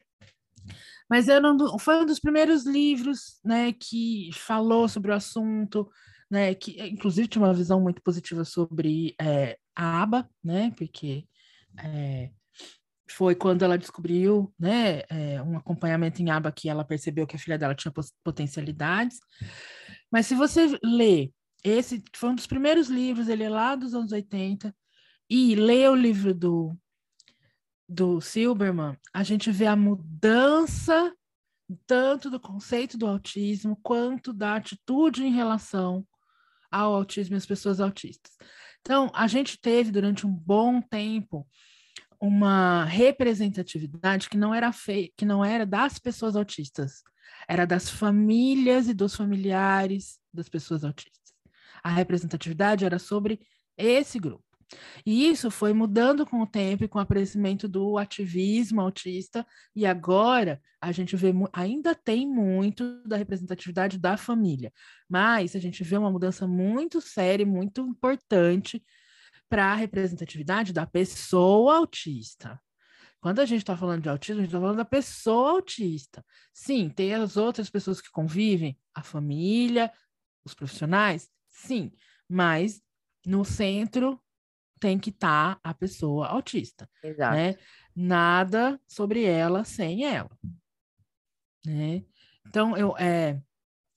Mas 1.09 1.29
eu 1.29 1.41
não, 1.41 1.79
foi 1.79 1.97
um 1.97 2.07
dos 2.07 2.19
primeiros 2.19 2.65
livros 2.65 3.39
né, 3.45 3.73
que 3.73 4.31
falou 4.33 4.89
sobre 4.89 5.11
o 5.11 5.15
assunto, 5.15 5.89
né, 6.31 6.55
que 6.55 6.81
inclusive 6.89 7.29
tinha 7.29 7.45
uma 7.45 7.53
visão 7.53 7.81
muito 7.81 8.03
positiva 8.03 8.45
sobre 8.45 9.15
é, 9.21 9.59
a 9.77 10.03
aba, 10.03 10.29
né, 10.43 10.73
porque 10.77 11.29
é, 11.79 12.31
foi 13.09 13.35
quando 13.35 13.63
ela 13.63 13.79
descobriu 13.79 14.53
né, 14.59 15.03
é, 15.11 15.43
um 15.43 15.57
acompanhamento 15.57 16.23
em 16.23 16.31
aba 16.31 16.51
que 16.51 16.69
ela 16.69 16.85
percebeu 16.85 17.27
que 17.27 17.37
a 17.37 17.39
filha 17.39 17.59
dela 17.59 17.75
tinha 17.75 17.93
potencialidades. 18.23 19.19
Mas 20.11 20.27
se 20.27 20.35
você 20.35 20.79
lê, 20.83 21.33
esse 21.63 22.03
foi 22.15 22.31
um 22.31 22.35
dos 22.35 22.47
primeiros 22.47 22.89
livros, 22.89 23.29
ele 23.29 23.45
é 23.45 23.49
lá 23.49 23.75
dos 23.75 23.95
anos 23.95 24.13
80, 24.13 24.75
e 25.29 25.55
lê 25.55 25.89
o 25.89 25.95
livro 25.95 26.35
do 26.35 26.77
do 27.87 28.19
Silberman, 28.19 28.97
a 29.13 29.23
gente 29.23 29.51
vê 29.51 29.67
a 29.67 29.77
mudança 29.77 31.15
tanto 31.87 32.31
do 32.31 32.41
conceito 32.41 32.97
do 32.97 33.07
autismo 33.07 33.79
quanto 33.83 34.33
da 34.33 34.57
atitude 34.57 35.23
em 35.23 35.33
relação 35.33 36.07
ao 36.71 36.95
autismo 36.95 37.37
e 37.37 37.39
às 37.39 37.47
pessoas 37.47 37.81
autistas. 37.81 38.33
Então, 38.81 39.11
a 39.15 39.27
gente 39.27 39.59
teve 39.61 39.91
durante 39.91 40.27
um 40.27 40.33
bom 40.33 40.81
tempo 40.81 41.47
uma 42.25 42.85
representatividade 42.87 44.31
que 44.31 44.39
não 44.39 44.55
era 44.55 44.73
feita, 44.73 45.13
que 45.19 45.27
não 45.27 45.45
era 45.45 45.67
das 45.67 45.99
pessoas 45.99 46.35
autistas, 46.37 47.03
era 47.47 47.67
das 47.67 47.91
famílias 47.91 48.89
e 48.89 48.95
dos 48.95 49.15
familiares 49.15 50.19
das 50.33 50.49
pessoas 50.49 50.85
autistas. 50.85 51.35
A 51.83 51.91
representatividade 51.91 52.83
era 52.83 52.99
sobre 52.99 53.41
esse 53.77 54.19
grupo. 54.19 54.43
E 55.05 55.29
isso 55.29 55.51
foi 55.51 55.75
mudando 55.75 56.25
com 56.25 56.41
o 56.41 56.47
tempo 56.47 56.83
e 56.83 56.89
com 56.89 56.99
o 56.99 57.03
aparecimento 57.03 57.69
do 57.69 57.99
ativismo 57.99 58.81
autista, 58.81 59.47
e 59.77 59.85
agora 59.85 60.63
a 60.81 60.91
gente 60.93 61.15
vê, 61.17 61.31
ainda 61.53 61.95
tem 61.95 62.27
muito 62.27 63.07
da 63.07 63.19
representatividade 63.19 63.99
da 63.99 64.17
família, 64.17 64.73
mas 65.07 65.55
a 65.55 65.59
gente 65.59 65.85
vê 65.85 65.99
uma 65.99 66.11
mudança 66.11 66.47
muito 66.47 67.03
séria, 67.03 67.45
muito 67.45 67.83
importante 67.83 68.83
para 69.49 69.73
a 69.73 69.75
representatividade 69.75 70.73
da 70.73 70.87
pessoa 70.87 71.77
autista. 71.77 72.61
Quando 73.21 73.41
a 73.41 73.47
gente 73.47 73.61
está 73.61 73.77
falando 73.77 74.03
de 74.03 74.09
autismo, 74.09 74.41
a 74.41 74.43
gente 74.43 74.51
está 74.51 74.61
falando 74.61 74.77
da 74.77 74.85
pessoa 74.85 75.53
autista. 75.53 76.25
Sim, 76.53 76.91
tem 76.91 77.15
as 77.15 77.37
outras 77.37 77.71
pessoas 77.71 78.01
que 78.01 78.11
convivem, 78.11 78.79
a 78.95 79.03
família, 79.03 79.91
os 80.45 80.55
profissionais, 80.55 81.31
sim, 81.49 81.91
mas 82.29 82.83
no 83.25 83.45
centro 83.45 84.21
tem 84.79 84.99
que 84.99 85.09
estar 85.09 85.55
tá 85.55 85.61
a 85.65 85.73
pessoa 85.73 86.27
autista. 86.27 86.89
Exato. 87.03 87.35
Né? 87.35 87.57
Nada 87.97 88.79
sobre 88.87 89.25
ela 89.25 89.65
sem 89.65 90.05
ela. 90.05 90.37
Né? 91.65 92.05
Então, 92.47 92.77
eu, 92.77 92.95
é, 92.99 93.41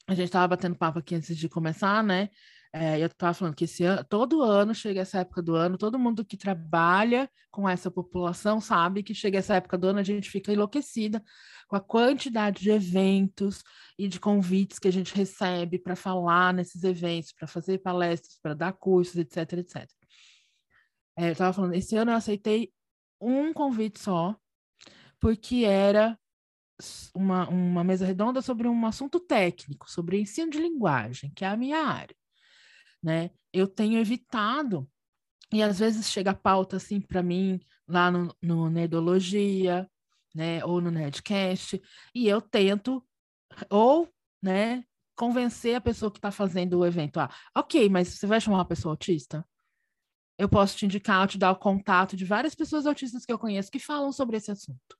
a 0.07 0.15
gente 0.15 0.27
estava 0.27 0.47
batendo 0.47 0.77
papo 0.77 0.99
aqui 0.99 1.15
antes 1.15 1.35
de 1.35 1.49
começar, 1.49 2.01
né? 2.01 2.29
É, 2.73 2.99
eu 2.99 3.07
estava 3.07 3.33
falando 3.33 3.55
que 3.55 3.63
esse 3.63 3.83
ano, 3.83 4.03
todo 4.03 4.41
ano 4.41 4.75
chega 4.75 5.01
essa 5.01 5.19
época 5.19 5.41
do 5.41 5.55
ano, 5.55 5.77
todo 5.77 5.97
mundo 5.97 6.25
que 6.25 6.35
trabalha 6.35 7.29
com 7.49 7.67
essa 7.67 7.89
população 7.89 8.59
sabe 8.59 9.03
que 9.03 9.13
chega 9.13 9.39
essa 9.39 9.55
época 9.55 9.77
do 9.77 9.87
ano, 9.87 9.99
a 9.99 10.03
gente 10.03 10.29
fica 10.29 10.51
enlouquecida 10.51 11.23
com 11.67 11.75
a 11.75 11.79
quantidade 11.79 12.61
de 12.61 12.69
eventos 12.69 13.63
e 13.97 14.07
de 14.07 14.19
convites 14.19 14.79
que 14.79 14.87
a 14.87 14.91
gente 14.91 15.15
recebe 15.15 15.79
para 15.79 15.95
falar 15.95 16.53
nesses 16.53 16.83
eventos, 16.83 17.31
para 17.33 17.47
fazer 17.47 17.79
palestras, 17.79 18.37
para 18.41 18.53
dar 18.53 18.73
cursos, 18.73 19.15
etc, 19.15 19.53
etc. 19.53 19.89
É, 21.17 21.29
eu 21.29 21.31
estava 21.31 21.53
falando, 21.53 21.73
esse 21.73 21.95
ano 21.95 22.11
eu 22.11 22.15
aceitei 22.15 22.71
um 23.19 23.51
convite 23.53 23.99
só, 23.99 24.35
porque 25.19 25.65
era 25.65 26.17
uma, 27.15 27.49
uma 27.49 27.83
mesa 27.83 28.05
redonda 28.05 28.41
sobre 28.41 28.67
um 28.67 28.85
assunto 28.85 29.19
técnico, 29.19 29.89
sobre 29.89 30.19
ensino 30.19 30.51
de 30.51 30.59
linguagem, 30.59 31.31
que 31.35 31.43
é 31.43 31.47
a 31.47 31.57
minha 31.57 31.79
área. 31.79 32.15
Né? 33.07 33.31
Eu 33.53 33.69
tenho 33.69 33.97
evitado, 33.97 34.85
e 35.53 35.63
às 35.63 35.79
vezes 35.79 36.09
chega 36.09 36.31
a 36.31 36.35
pauta 36.35 36.75
assim 36.75 36.99
para 36.99 37.23
mim 37.23 37.57
lá 37.87 38.11
no, 38.11 38.35
no 38.41 38.69
Nerdologia, 38.69 39.89
né, 40.35 40.61
ou 40.65 40.81
no 40.81 40.91
Nerdcast, 40.91 41.81
e 42.13 42.27
eu 42.27 42.41
tento, 42.41 43.01
ou, 43.69 44.09
né, 44.43 44.83
convencer 45.15 45.75
a 45.75 45.79
pessoa 45.79 46.11
que 46.11 46.17
está 46.17 46.31
fazendo 46.31 46.79
o 46.79 46.85
evento, 46.85 47.17
ah, 47.17 47.33
ok, 47.55 47.87
mas 47.87 48.09
você 48.09 48.27
vai 48.27 48.41
chamar 48.41 48.57
uma 48.57 48.65
pessoa 48.67 48.91
autista? 48.91 49.47
eu 50.37 50.47
posso 50.47 50.77
te 50.77 50.85
indicar, 50.85 51.27
te 51.27 51.37
dar 51.37 51.51
o 51.51 51.55
contato 51.55 52.15
de 52.15 52.23
várias 52.25 52.53
pessoas 52.53 52.85
autistas 52.85 53.25
que 53.25 53.31
eu 53.31 53.39
conheço 53.39 53.71
que 53.71 53.79
falam 53.79 54.11
sobre 54.11 54.35
esse 54.35 54.51
assunto. 54.51 54.97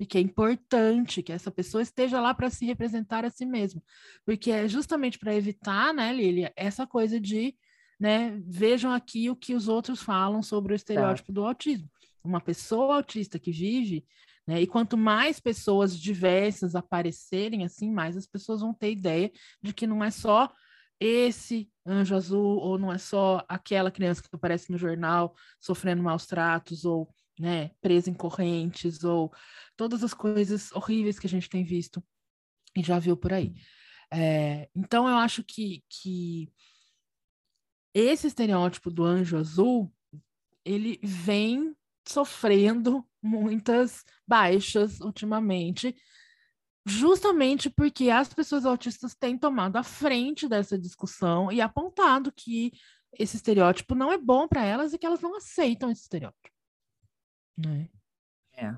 E 0.00 0.06
que 0.06 0.16
é 0.16 0.20
importante 0.20 1.22
que 1.22 1.32
essa 1.32 1.50
pessoa 1.50 1.82
esteja 1.82 2.20
lá 2.20 2.32
para 2.32 2.50
se 2.50 2.64
representar 2.64 3.24
a 3.24 3.30
si 3.30 3.44
mesma. 3.44 3.82
Porque 4.24 4.50
é 4.50 4.68
justamente 4.68 5.18
para 5.18 5.34
evitar, 5.34 5.92
né, 5.92 6.12
Lilia, 6.12 6.52
essa 6.54 6.86
coisa 6.86 7.18
de, 7.18 7.56
né, 7.98 8.40
vejam 8.46 8.92
aqui 8.92 9.28
o 9.28 9.36
que 9.36 9.54
os 9.54 9.66
outros 9.66 10.00
falam 10.00 10.42
sobre 10.42 10.72
o 10.72 10.76
estereótipo 10.76 11.32
do 11.32 11.44
autismo. 11.44 11.90
Uma 12.22 12.40
pessoa 12.40 12.96
autista 12.96 13.38
que 13.38 13.50
vive, 13.50 14.06
né, 14.46 14.62
e 14.62 14.66
quanto 14.66 14.96
mais 14.96 15.40
pessoas 15.40 15.98
diversas 15.98 16.74
aparecerem 16.76 17.64
assim, 17.64 17.90
mais 17.90 18.16
as 18.16 18.26
pessoas 18.26 18.60
vão 18.60 18.72
ter 18.72 18.92
ideia 18.92 19.32
de 19.60 19.72
que 19.72 19.86
não 19.86 20.04
é 20.04 20.10
só 20.10 20.48
esse 21.00 21.70
anjo 21.86 22.14
azul, 22.14 22.58
ou 22.58 22.78
não 22.78 22.92
é 22.92 22.98
só 22.98 23.44
aquela 23.48 23.90
criança 23.90 24.22
que 24.22 24.28
aparece 24.32 24.70
no 24.70 24.78
jornal 24.78 25.34
sofrendo 25.60 26.02
maus 26.02 26.26
tratos, 26.26 26.84
ou 26.84 27.08
né, 27.38 27.70
presa 27.80 28.10
em 28.10 28.14
correntes, 28.14 29.04
ou 29.04 29.32
todas 29.76 30.02
as 30.02 30.14
coisas 30.14 30.72
horríveis 30.72 31.18
que 31.18 31.26
a 31.26 31.30
gente 31.30 31.48
tem 31.48 31.64
visto 31.64 32.02
e 32.76 32.82
já 32.82 32.98
viu 32.98 33.16
por 33.16 33.32
aí. 33.32 33.54
É, 34.12 34.68
então, 34.74 35.08
eu 35.08 35.16
acho 35.16 35.44
que, 35.44 35.84
que 35.88 36.50
esse 37.94 38.26
estereótipo 38.26 38.90
do 38.90 39.04
anjo 39.04 39.36
azul, 39.36 39.92
ele 40.64 40.98
vem 41.02 41.74
sofrendo 42.06 43.04
muitas 43.22 44.04
baixas 44.26 45.00
ultimamente, 45.00 45.94
justamente 46.86 47.68
porque 47.68 48.08
as 48.08 48.32
pessoas 48.32 48.64
autistas 48.64 49.14
têm 49.14 49.36
tomado 49.36 49.76
a 49.76 49.82
frente 49.82 50.48
dessa 50.48 50.78
discussão 50.78 51.52
e 51.52 51.60
apontado 51.60 52.32
que 52.32 52.72
esse 53.12 53.36
estereótipo 53.36 53.94
não 53.94 54.12
é 54.12 54.18
bom 54.18 54.48
para 54.48 54.64
elas 54.64 54.92
e 54.92 54.98
que 54.98 55.06
elas 55.06 55.20
não 55.20 55.36
aceitam 55.36 55.90
esse 55.90 56.02
estereótipo. 56.02 56.57
Né? 57.58 57.88
É. 58.56 58.74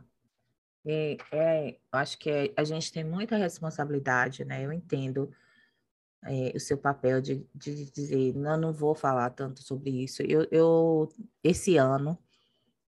É, 0.87 1.17
é, 1.31 1.71
eu 1.71 1.99
acho 1.99 2.19
que 2.19 2.31
é, 2.31 2.55
a 2.57 2.65
gente 2.65 2.91
tem 2.91 3.05
muita 3.05 3.37
responsabilidade, 3.37 4.45
né? 4.45 4.65
Eu 4.65 4.73
entendo 4.73 5.31
é, 6.25 6.53
o 6.55 6.61
seu 6.61 6.79
papel 6.79 7.21
de, 7.21 7.47
de 7.55 7.91
dizer, 7.91 8.35
não, 8.35 8.57
não 8.57 8.73
vou 8.73 8.95
falar 8.95 9.31
tanto 9.31 9.63
sobre 9.63 9.91
isso. 9.91 10.23
Eu, 10.23 10.47
eu, 10.51 11.09
esse 11.45 11.77
ano, 11.77 12.19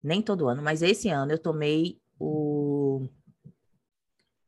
nem 0.02 0.22
todo 0.22 0.48
ano, 0.48 0.62
mas 0.62 0.82
esse 0.82 1.10
ano 1.10 1.34
eu 1.34 1.40
tomei 1.40 2.02
o, 2.18 3.08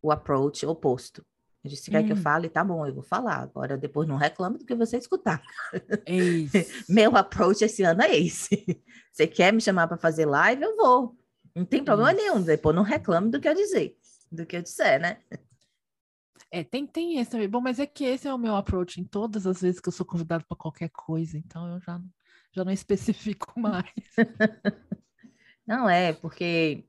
o 0.01 0.11
approach 0.11 0.65
oposto. 0.65 1.25
Eu 1.63 1.69
disse, 1.69 1.89
quer 1.89 2.03
hum. 2.03 2.05
que 2.05 2.11
eu 2.11 2.17
hum. 2.17 2.21
fale? 2.21 2.47
Tá 2.47 2.63
bom, 2.63 2.85
eu 2.85 2.93
vou 2.93 3.03
falar. 3.03 3.37
Agora, 3.37 3.77
depois 3.77 4.07
não 4.07 4.17
reclame 4.17 4.59
do 4.59 4.65
que 4.65 4.75
você 4.75 4.97
escutar. 4.97 5.41
Meu 6.87 7.17
approach 7.17 7.63
esse 7.63 7.83
ano 7.83 8.03
é 8.03 8.15
esse. 8.15 8.81
Você 9.11 9.25
quer 9.25 9.53
me 9.53 9.61
chamar 9.61 9.87
para 9.87 9.95
fazer 9.95 10.25
live? 10.25 10.61
Eu 10.61 10.75
vou. 10.75 11.15
Não 11.55 11.63
tem 11.65 11.83
problema 11.83 12.11
Isso. 12.11 12.21
nenhum. 12.21 12.41
Depois 12.41 12.75
não 12.75 12.83
reclame 12.83 13.31
do 13.31 13.39
que 13.39 13.47
eu 13.47 13.53
dizer, 13.53 13.97
do 14.31 14.45
que 14.45 14.57
eu 14.57 14.61
disser, 14.61 14.99
né? 14.99 15.21
É, 16.51 16.63
tem, 16.63 16.85
tem 16.85 17.17
esse 17.19 17.31
também. 17.31 17.47
Bom, 17.47 17.61
mas 17.61 17.79
é 17.79 17.85
que 17.85 18.03
esse 18.03 18.27
é 18.27 18.33
o 18.33 18.37
meu 18.37 18.55
approach 18.55 18.99
em 18.99 19.03
todas 19.05 19.47
as 19.47 19.61
vezes 19.61 19.79
que 19.79 19.87
eu 19.87 19.93
sou 19.93 20.05
convidado 20.05 20.45
para 20.45 20.57
qualquer 20.57 20.89
coisa, 20.89 21.37
então 21.37 21.73
eu 21.73 21.79
já, 21.79 22.01
já 22.51 22.63
não 22.63 22.71
especifico 22.71 23.53
mais. 23.59 23.85
não 25.65 25.89
é, 25.89 26.13
porque 26.13 26.85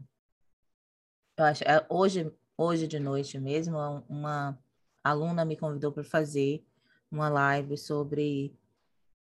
eu 1.37 1.44
acho, 1.44 1.64
é, 1.64 1.87
hoje, 1.88 2.33
hoje 2.57 2.87
de 2.87 2.98
noite 2.98 3.38
mesmo, 3.38 3.76
uma 4.09 4.59
aluna 5.02 5.44
me 5.44 5.57
convidou 5.57 5.92
para 5.92 6.05
fazer 6.05 6.64
uma 7.11 7.29
live 7.29 7.76
sobre 7.79 8.55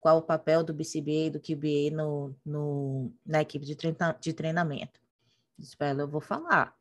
qual 0.01 0.19
o 0.19 0.23
papel 0.23 0.63
do 0.63 0.73
BCBA 0.73 1.27
e 1.27 1.31
do 1.31 1.41
QBA 1.41 1.95
no, 1.95 2.35
no, 2.45 3.13
na 3.25 3.43
equipe 3.43 3.67
de, 3.67 3.75
treina, 3.75 4.17
de 4.21 4.33
treinamento. 4.33 5.01
Disse 5.59 5.77
para 5.77 5.89
ela, 5.89 6.03
eu 6.03 6.09
vou 6.09 6.21
falar 6.21 6.75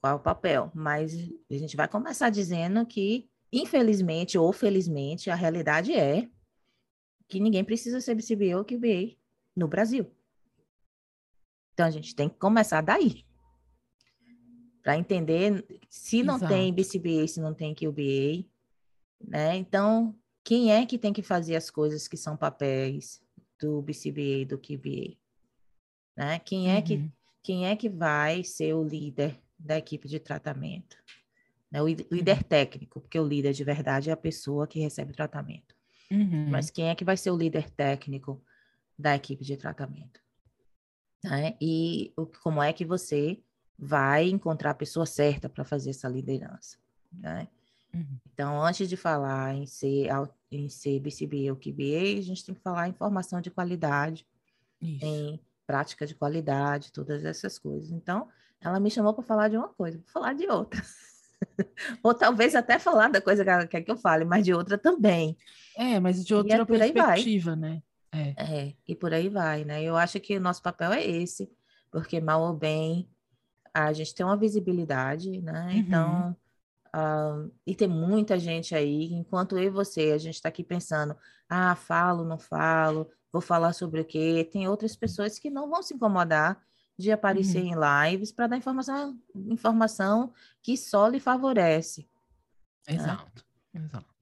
qual 0.00 0.12
é 0.12 0.16
o 0.16 0.20
papel, 0.20 0.70
mas 0.74 1.12
a 1.50 1.54
gente 1.54 1.76
vai 1.76 1.88
começar 1.88 2.30
dizendo 2.30 2.84
que, 2.84 3.28
infelizmente 3.52 4.36
ou 4.38 4.52
felizmente, 4.52 5.30
a 5.30 5.34
realidade 5.34 5.92
é 5.92 6.28
que 7.28 7.40
ninguém 7.40 7.64
precisa 7.64 8.00
ser 8.00 8.14
BCBA 8.14 8.56
ou 8.56 8.64
QBA 8.64 9.16
no 9.54 9.66
Brasil. 9.66 10.10
Então, 11.72 11.86
a 11.86 11.90
gente 11.90 12.14
tem 12.14 12.28
que 12.28 12.36
começar 12.36 12.80
daí. 12.80 13.24
Para 14.82 14.96
entender 14.96 15.66
se 15.88 16.22
não 16.22 16.36
Exato. 16.36 16.52
tem 16.52 16.72
BCBA, 16.72 17.26
se 17.26 17.40
não 17.40 17.52
tem 17.52 17.74
QBA, 17.74 18.48
né? 19.20 19.56
Então, 19.56 20.16
quem 20.44 20.72
é 20.72 20.86
que 20.86 20.96
tem 20.96 21.12
que 21.12 21.22
fazer 21.22 21.56
as 21.56 21.70
coisas 21.70 22.06
que 22.06 22.16
são 22.16 22.36
papéis 22.36 23.20
do 23.60 23.82
BCBA 23.82 24.20
e 24.20 24.44
do 24.44 24.58
QBA? 24.58 25.16
Né? 26.16 26.38
Quem 26.38 26.70
é 26.70 26.76
uhum. 26.76 26.82
que 26.82 27.12
quem 27.46 27.68
é 27.68 27.76
que 27.76 27.88
vai 27.88 28.42
ser 28.42 28.74
o 28.74 28.82
líder 28.82 29.40
da 29.56 29.78
equipe 29.78 30.08
de 30.08 30.18
tratamento? 30.18 30.96
Né? 31.70 31.80
O 31.80 31.86
líder 31.86 32.38
uhum. 32.38 32.42
técnico, 32.42 33.00
porque 33.00 33.20
o 33.20 33.24
líder 33.24 33.52
de 33.52 33.62
verdade 33.62 34.10
é 34.10 34.12
a 34.12 34.16
pessoa 34.16 34.66
que 34.66 34.80
recebe 34.80 35.12
tratamento. 35.12 35.76
Uhum. 36.10 36.50
Mas 36.50 36.70
quem 36.70 36.88
é 36.88 36.94
que 36.96 37.04
vai 37.04 37.16
ser 37.16 37.30
o 37.30 37.36
líder 37.36 37.70
técnico 37.70 38.42
da 38.98 39.14
equipe 39.14 39.44
de 39.44 39.56
tratamento? 39.56 40.20
Né? 41.22 41.56
E 41.60 42.12
o, 42.16 42.26
como 42.26 42.60
é 42.60 42.72
que 42.72 42.84
você 42.84 43.40
vai 43.78 44.28
encontrar 44.28 44.72
a 44.72 44.74
pessoa 44.74 45.06
certa 45.06 45.48
para 45.48 45.64
fazer 45.64 45.90
essa 45.90 46.08
liderança? 46.08 46.76
Né? 47.12 47.46
Uhum. 47.94 48.18
Então, 48.34 48.60
antes 48.60 48.88
de 48.88 48.96
falar 48.96 49.54
em 49.54 49.66
ser, 49.66 50.08
em 50.50 50.68
ser 50.68 50.98
BCBA 50.98 51.52
ou 51.52 51.56
QBA, 51.56 52.18
a 52.18 52.22
gente 52.22 52.44
tem 52.44 52.56
que 52.56 52.60
falar 52.60 52.88
em 52.88 52.92
formação 52.92 53.40
de 53.40 53.52
qualidade, 53.52 54.26
Isso. 54.82 55.04
em 55.04 55.40
prática 55.66 56.06
de 56.06 56.14
qualidade, 56.14 56.92
todas 56.92 57.24
essas 57.24 57.58
coisas. 57.58 57.90
Então, 57.90 58.28
ela 58.60 58.80
me 58.80 58.90
chamou 58.90 59.12
para 59.12 59.24
falar 59.24 59.48
de 59.48 59.56
uma 59.56 59.68
coisa, 59.68 59.98
para 59.98 60.12
falar 60.12 60.32
de 60.34 60.46
outra. 60.46 60.82
Ou 62.02 62.14
talvez 62.14 62.54
até 62.54 62.78
falar 62.78 63.10
da 63.10 63.20
coisa 63.20 63.44
que 63.44 63.50
ela 63.50 63.66
quer 63.66 63.82
que 63.82 63.90
eu 63.90 63.96
fale, 63.96 64.24
mas 64.24 64.44
de 64.44 64.54
outra 64.54 64.78
também. 64.78 65.36
É, 65.76 66.00
mas 66.00 66.24
de 66.24 66.34
outra 66.34 66.62
é 66.62 66.64
perspectiva, 66.64 67.54
né? 67.54 67.82
É. 68.12 68.34
é, 68.38 68.74
e 68.88 68.94
por 68.94 69.12
aí 69.12 69.28
vai, 69.28 69.64
né? 69.64 69.82
Eu 69.82 69.96
acho 69.96 70.18
que 70.20 70.36
o 70.36 70.40
nosso 70.40 70.62
papel 70.62 70.92
é 70.92 71.04
esse, 71.04 71.50
porque 71.90 72.20
mal 72.20 72.42
ou 72.42 72.54
bem 72.54 73.08
a 73.74 73.92
gente 73.92 74.14
tem 74.14 74.24
uma 74.24 74.36
visibilidade, 74.36 75.42
né? 75.42 75.66
Uhum. 75.66 75.78
Então, 75.78 76.36
uh, 76.96 77.52
e 77.66 77.74
tem 77.74 77.88
muita 77.88 78.38
gente 78.38 78.74
aí, 78.74 79.12
enquanto 79.12 79.58
eu 79.58 79.64
e 79.64 79.70
você, 79.70 80.12
a 80.12 80.18
gente 80.18 80.34
está 80.34 80.48
aqui 80.48 80.64
pensando, 80.64 81.16
ah, 81.48 81.76
falo, 81.76 82.24
não 82.24 82.38
falo, 82.38 83.10
vou 83.32 83.42
falar 83.42 83.72
sobre 83.72 84.00
o 84.00 84.04
quê? 84.04 84.48
Tem 84.50 84.66
outras 84.66 84.96
pessoas 84.96 85.38
que 85.38 85.50
não 85.50 85.68
vão 85.68 85.82
se 85.82 85.94
incomodar 85.94 86.60
de 86.98 87.12
aparecer 87.12 87.62
uhum. 87.62 87.72
em 87.72 88.10
lives 88.10 88.32
para 88.32 88.46
dar 88.46 88.56
informação, 88.56 89.20
informação 89.34 90.32
que 90.62 90.76
só 90.76 91.06
lhe 91.08 91.20
favorece. 91.20 92.08
Exato, 92.88 93.44
né? 93.74 93.82
exato. 93.84 94.16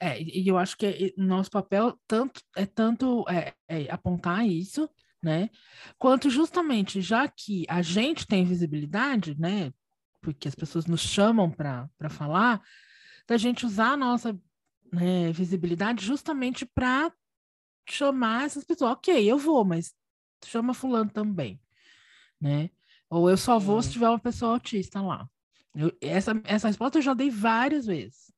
É, 0.00 0.20
e 0.20 0.46
eu 0.46 0.56
acho 0.56 0.76
que 0.76 1.14
nosso 1.16 1.50
papel 1.50 1.98
tanto 2.06 2.40
é 2.56 2.66
tanto 2.66 3.24
é, 3.28 3.54
é 3.68 3.90
apontar 3.90 4.46
isso, 4.46 4.88
né? 5.22 5.50
Quanto 5.98 6.30
justamente 6.30 7.00
já 7.00 7.28
que 7.28 7.64
a 7.68 7.82
gente 7.82 8.26
tem 8.26 8.44
visibilidade, 8.44 9.36
né? 9.38 9.72
Porque 10.20 10.48
as 10.48 10.54
pessoas 10.54 10.86
nos 10.86 11.00
chamam 11.00 11.50
para 11.50 11.88
falar, 12.10 12.62
da 13.26 13.36
gente 13.36 13.64
usar 13.64 13.92
a 13.92 13.96
nossa 13.96 14.38
né, 14.92 15.30
visibilidade 15.32 16.04
justamente 16.04 16.66
para 16.66 17.12
chamar 17.88 18.44
essas 18.44 18.64
pessoas. 18.64 18.92
Ok, 18.92 19.24
eu 19.24 19.38
vou, 19.38 19.64
mas 19.64 19.94
chama 20.44 20.74
fulano 20.74 21.10
também, 21.10 21.60
né? 22.40 22.70
Ou 23.10 23.30
eu 23.30 23.36
só 23.36 23.58
vou 23.58 23.82
se 23.82 23.92
tiver 23.92 24.08
uma 24.08 24.18
pessoa 24.18 24.52
autista 24.52 25.00
lá. 25.00 25.28
Eu, 25.74 25.96
essa, 26.00 26.32
essa 26.44 26.68
resposta 26.68 26.98
eu 26.98 27.02
já 27.02 27.14
dei 27.14 27.30
várias 27.30 27.86
vezes. 27.86 28.32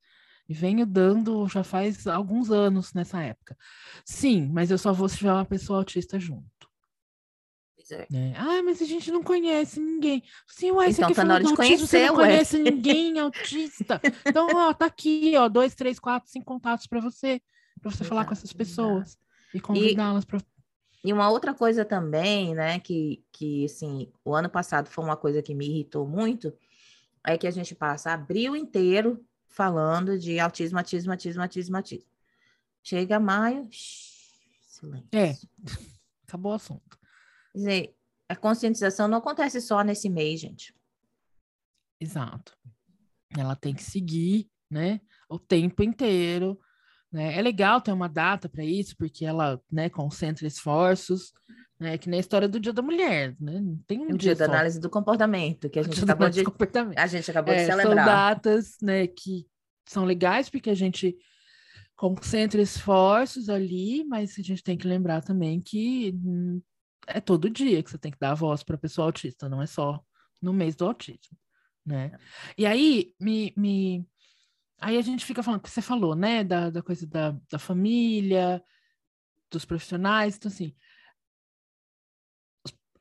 E 0.49 0.55
venho 0.55 0.85
dando 0.85 1.47
já 1.49 1.63
faz 1.63 2.07
alguns 2.07 2.51
anos 2.51 2.93
nessa 2.93 3.23
época. 3.23 3.57
Sim, 4.05 4.49
mas 4.53 4.71
eu 4.71 4.79
só 4.79 4.93
vou 4.93 5.09
se 5.09 5.19
tiver 5.19 5.33
uma 5.33 5.45
pessoa 5.45 5.79
autista 5.79 6.19
junto. 6.19 6.60
É. 7.91 8.07
Né? 8.11 8.35
Ah, 8.37 8.63
mas 8.63 8.81
a 8.81 8.85
gente 8.85 9.11
não 9.11 9.23
conhece 9.23 9.81
ninguém. 9.81 10.23
Sim, 10.47 10.71
ué, 10.73 10.91
então, 10.91 11.13
tá 11.13 11.25
na 11.25 11.35
hora 11.35 11.45
de 11.45 11.55
conhecer, 11.55 11.87
você 11.87 12.07
não 12.07 12.17
ué. 12.17 12.27
conhece 12.27 12.59
ninguém 12.59 13.19
autista. 13.19 14.01
Então, 14.25 14.49
ó, 14.55 14.73
tá 14.73 14.87
aqui, 14.87 15.35
ó, 15.37 15.49
dois, 15.49 15.75
três, 15.75 15.99
quatro, 15.99 16.31
cinco 16.31 16.47
contatos 16.47 16.87
para 16.87 17.01
você, 17.01 17.41
para 17.81 17.91
você 17.91 17.97
exato, 17.97 18.09
falar 18.09 18.25
com 18.25 18.33
essas 18.33 18.53
pessoas. 18.53 19.09
Exato. 19.09 19.21
E 19.55 19.61
convidá-las 19.61 20.25
para. 20.25 20.41
E 21.03 21.13
uma 21.13 21.31
outra 21.31 21.55
coisa 21.55 21.85
também, 21.85 22.55
né, 22.55 22.79
que, 22.79 23.25
que 23.33 23.65
assim, 23.65 24.13
o 24.25 24.35
ano 24.35 24.51
passado 24.51 24.89
foi 24.89 25.03
uma 25.03 25.17
coisa 25.17 25.43
que 25.43 25.55
me 25.55 25.67
irritou 25.67 26.07
muito, 26.07 26.53
é 27.25 27.39
que 27.39 27.47
a 27.47 27.51
gente 27.51 27.75
passa 27.75 28.13
abril 28.13 28.55
inteiro 28.55 29.25
falando 29.49 30.19
de 30.19 30.39
autismo, 30.39 30.79
autismo, 30.79 31.11
autismo, 31.11 31.43
autismo, 31.43 31.77
autismo. 31.77 32.07
Chega 32.83 33.19
maio, 33.19 33.69
silêncio. 33.71 35.09
É, 35.13 35.37
acabou 36.27 36.53
o 36.53 36.55
assunto. 36.55 37.00
Quer 37.53 37.59
dizer, 37.59 37.95
a 38.29 38.37
conscientização 38.37 39.09
não 39.09 39.19
acontece 39.19 39.61
só 39.61 39.83
nesse 39.83 40.09
mês, 40.09 40.41
gente. 40.41 40.75
Exato. 42.01 42.57
Ela 43.37 43.55
tem 43.55 43.75
que 43.75 43.83
seguir, 43.83 44.49
né, 44.71 45.01
o 45.29 45.39
tempo 45.39 45.83
inteiro, 45.83 46.59
né? 47.13 47.37
É 47.37 47.43
legal 47.43 47.81
ter 47.81 47.93
uma 47.93 48.09
data 48.09 48.49
para 48.49 48.65
isso, 48.65 48.97
porque 48.97 49.25
ela 49.25 49.61
né, 49.71 49.89
concentra 49.89 50.47
esforços, 50.47 51.33
né? 51.79 51.99
que 51.99 52.09
nem 52.09 52.19
a 52.19 52.21
história 52.21 52.49
do 52.49 52.61
Dia 52.61 52.73
da 52.73 52.83
Mulher. 52.83 53.37
Né? 53.41 53.61
Não 53.61 53.77
tem 53.87 53.99
um 53.99 54.05
o 54.05 54.09
dia, 54.19 54.35
dia 54.35 54.37
da 54.37 54.45
análise 54.45 54.79
do 54.79 54.89
comportamento, 54.89 55.69
que 55.69 55.79
a 55.79 55.83
gente 55.83 56.05
acabou 56.05 56.31
de, 56.31 56.45
a 56.97 57.07
gente 57.07 57.31
acabou 57.31 57.55
é, 57.55 57.59
de 57.59 57.67
celebrar. 57.67 57.97
São 57.97 58.07
datas 58.07 58.77
né, 58.81 59.07
que 59.07 59.47
são 59.89 60.05
legais, 60.05 60.49
porque 60.49 60.71
a 60.71 60.75
gente 60.75 61.17
concentra 61.97 62.63
esforços 62.63 63.49
ali, 63.49 64.05
mas 64.05 64.39
a 64.39 64.43
gente 64.43 64.63
tem 64.63 64.77
que 64.77 64.87
lembrar 64.87 65.21
também 65.23 65.61
que 65.61 66.15
hum, 66.25 66.63
é 67.15 67.21
todo 67.21 67.51
dia 67.51 67.83
que 67.83 67.91
você 67.91 67.99
tem 67.99 68.11
que 68.11 68.19
dar 68.19 68.33
a 68.33 68.35
voz 68.35 68.63
para 68.63 68.77
a 68.77 68.79
pessoa 68.79 69.07
autista, 69.07 69.49
não 69.49 69.63
é 69.63 69.67
só 69.67 70.03
no 70.41 70.53
mês 70.53 70.75
do 70.75 70.87
autismo. 70.87 71.37
Né? 71.85 72.13
É. 72.15 72.19
E 72.59 72.67
aí 72.67 73.15
me, 73.21 73.53
me 73.57 74.07
Aí 74.81 74.97
a 74.97 75.03
gente 75.03 75.27
fica 75.27 75.43
falando, 75.43 75.61
que 75.61 75.69
você 75.69 75.83
falou, 75.83 76.15
né, 76.17 76.43
da, 76.43 76.71
da 76.71 76.83
coisa 76.83 77.07
da, 77.07 77.37
da 77.51 77.59
família, 77.59 78.65
dos 79.51 79.67
profissionais, 79.67 80.37
então 80.37 80.51
assim, 80.51 80.75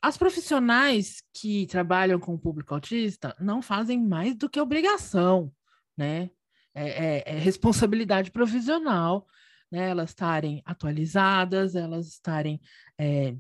as 0.02 0.18
profissionais 0.18 1.24
que 1.34 1.66
trabalham 1.68 2.20
com 2.20 2.34
o 2.34 2.40
público 2.40 2.74
autista 2.74 3.36
não 3.40 3.62
fazem 3.62 4.02
mais 4.02 4.36
do 4.36 4.50
que 4.50 4.60
obrigação, 4.60 5.54
né? 5.98 6.30
É, 6.74 6.90
é, 6.90 7.24
é 7.26 7.40
responsabilidade 7.40 8.32
profissional, 8.32 9.28
né? 9.72 9.90
Elas 9.90 10.12
estarem 10.12 10.62
atualizadas, 10.66 11.76
elas 11.76 12.08
estarem 12.08 12.62
é, 12.98 13.36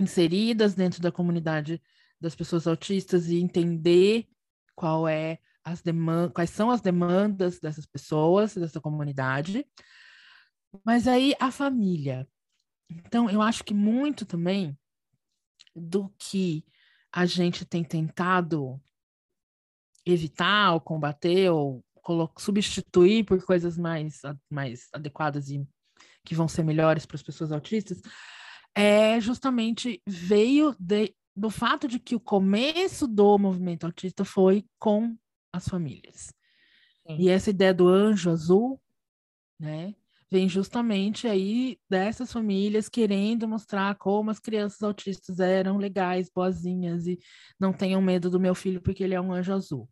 inseridas 0.00 0.74
dentro 0.74 1.00
da 1.00 1.12
comunidade 1.12 1.82
das 2.20 2.34
pessoas 2.34 2.66
autistas 2.66 3.28
e 3.28 3.36
entender 3.36 4.28
qual 4.74 5.08
é 5.08 5.38
as 5.64 5.82
demandas, 5.82 6.32
quais 6.32 6.50
são 6.50 6.70
as 6.70 6.80
demandas 6.80 7.58
dessas 7.58 7.86
pessoas, 7.86 8.54
dessa 8.54 8.80
comunidade. 8.80 9.66
Mas 10.84 11.08
aí 11.08 11.34
a 11.40 11.50
família. 11.50 12.28
Então, 12.88 13.28
eu 13.28 13.42
acho 13.42 13.64
que 13.64 13.74
muito 13.74 14.24
também 14.24 14.78
do 15.74 16.08
que 16.18 16.64
a 17.12 17.26
gente 17.26 17.64
tem 17.64 17.82
tentado 17.82 18.80
evitar 20.04 20.72
ou 20.72 20.80
combater 20.80 21.50
ou 21.50 21.84
substituir 22.38 23.24
por 23.24 23.44
coisas 23.44 23.76
mais, 23.76 24.20
mais 24.48 24.88
adequadas 24.92 25.50
e 25.50 25.66
que 26.24 26.34
vão 26.34 26.46
ser 26.46 26.62
melhores 26.62 27.04
para 27.04 27.16
as 27.16 27.22
pessoas 27.22 27.50
autistas, 27.50 28.00
é 28.76 29.18
justamente 29.18 30.02
veio 30.06 30.76
de, 30.78 31.14
do 31.34 31.48
fato 31.48 31.88
de 31.88 31.98
que 31.98 32.14
o 32.14 32.20
começo 32.20 33.06
do 33.06 33.38
movimento 33.38 33.86
autista 33.86 34.22
foi 34.22 34.66
com 34.78 35.16
as 35.50 35.66
famílias. 35.66 36.32
Sim. 37.06 37.16
E 37.18 37.30
essa 37.30 37.48
ideia 37.48 37.72
do 37.72 37.88
anjo 37.88 38.30
azul, 38.30 38.78
né, 39.58 39.94
vem 40.30 40.46
justamente 40.46 41.26
aí 41.26 41.78
dessas 41.88 42.30
famílias 42.30 42.88
querendo 42.88 43.48
mostrar 43.48 43.94
como 43.94 44.30
as 44.30 44.38
crianças 44.38 44.82
autistas 44.82 45.40
eram 45.40 45.78
legais, 45.78 46.30
boazinhas 46.34 47.06
e 47.06 47.18
não 47.58 47.72
tenham 47.72 48.02
medo 48.02 48.28
do 48.28 48.38
meu 48.38 48.54
filho 48.54 48.82
porque 48.82 49.02
ele 49.02 49.14
é 49.14 49.20
um 49.20 49.32
anjo 49.32 49.54
azul. 49.54 49.88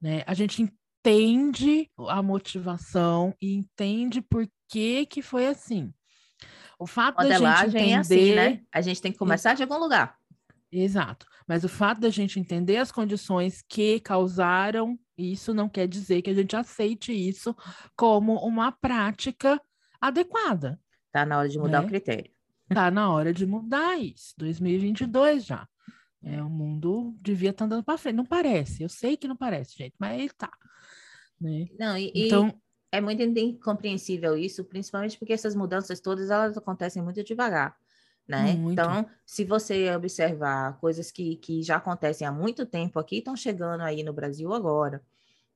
Né? 0.00 0.22
A 0.26 0.32
gente 0.32 0.62
entende 0.62 1.90
a 2.08 2.22
motivação 2.22 3.34
e 3.42 3.54
entende 3.54 4.22
por 4.22 4.48
que 4.70 5.04
que 5.04 5.20
foi 5.20 5.46
assim. 5.48 5.92
O 6.82 6.86
fato 6.86 7.22
Modelagem 7.22 7.70
da 7.70 7.78
gente 7.78 7.90
entender... 7.90 7.92
é 7.92 7.98
assim, 7.98 8.34
né? 8.34 8.60
A 8.72 8.80
gente 8.80 9.00
tem 9.00 9.12
que 9.12 9.18
começar 9.18 9.54
de 9.54 9.62
algum 9.62 9.78
lugar. 9.78 10.18
Exato. 10.70 11.26
Mas 11.46 11.62
o 11.62 11.68
fato 11.68 12.00
da 12.00 12.10
gente 12.10 12.40
entender 12.40 12.78
as 12.78 12.90
condições 12.90 13.62
que 13.68 14.00
causaram 14.00 14.98
isso 15.16 15.54
não 15.54 15.68
quer 15.68 15.86
dizer 15.86 16.22
que 16.22 16.30
a 16.30 16.34
gente 16.34 16.56
aceite 16.56 17.12
isso 17.12 17.54
como 17.94 18.34
uma 18.44 18.72
prática 18.72 19.60
adequada. 20.00 20.80
Tá 21.12 21.24
na 21.24 21.38
hora 21.38 21.48
de 21.48 21.56
mudar 21.56 21.80
né? 21.80 21.86
o 21.86 21.88
critério. 21.88 22.32
Tá 22.68 22.90
na 22.90 23.12
hora 23.12 23.32
de 23.32 23.46
mudar 23.46 24.00
isso. 24.00 24.34
2022 24.38 25.44
já. 25.44 25.68
É, 26.24 26.42
o 26.42 26.50
mundo 26.50 27.14
devia 27.20 27.50
estar 27.50 27.58
tá 27.58 27.66
andando 27.66 27.84
para 27.84 27.98
frente. 27.98 28.16
Não 28.16 28.26
parece, 28.26 28.82
eu 28.82 28.88
sei 28.88 29.16
que 29.16 29.28
não 29.28 29.36
parece, 29.36 29.76
gente, 29.76 29.94
mas 30.00 30.18
ele 30.18 30.30
tá. 30.30 30.50
Né? 31.40 31.66
Não, 31.78 31.96
e, 31.96 32.12
então, 32.14 32.48
e 32.48 32.54
é 32.92 33.00
muito 33.00 33.22
incompreensível 33.22 34.36
isso, 34.36 34.62
principalmente 34.62 35.18
porque 35.18 35.32
essas 35.32 35.54
mudanças 35.54 35.98
todas 35.98 36.30
elas 36.30 36.58
acontecem 36.58 37.02
muito 37.02 37.24
devagar. 37.24 37.74
Né? 38.28 38.52
Muito. 38.52 38.72
Então, 38.72 39.06
se 39.26 39.44
você 39.44 39.90
observar 39.96 40.78
coisas 40.78 41.10
que, 41.10 41.36
que 41.36 41.62
já 41.62 41.76
acontecem 41.76 42.26
há 42.26 42.30
muito 42.30 42.66
tempo 42.66 42.98
aqui, 42.98 43.18
estão 43.18 43.34
chegando 43.34 43.80
aí 43.80 44.04
no 44.04 44.12
Brasil 44.12 44.52
agora, 44.52 45.02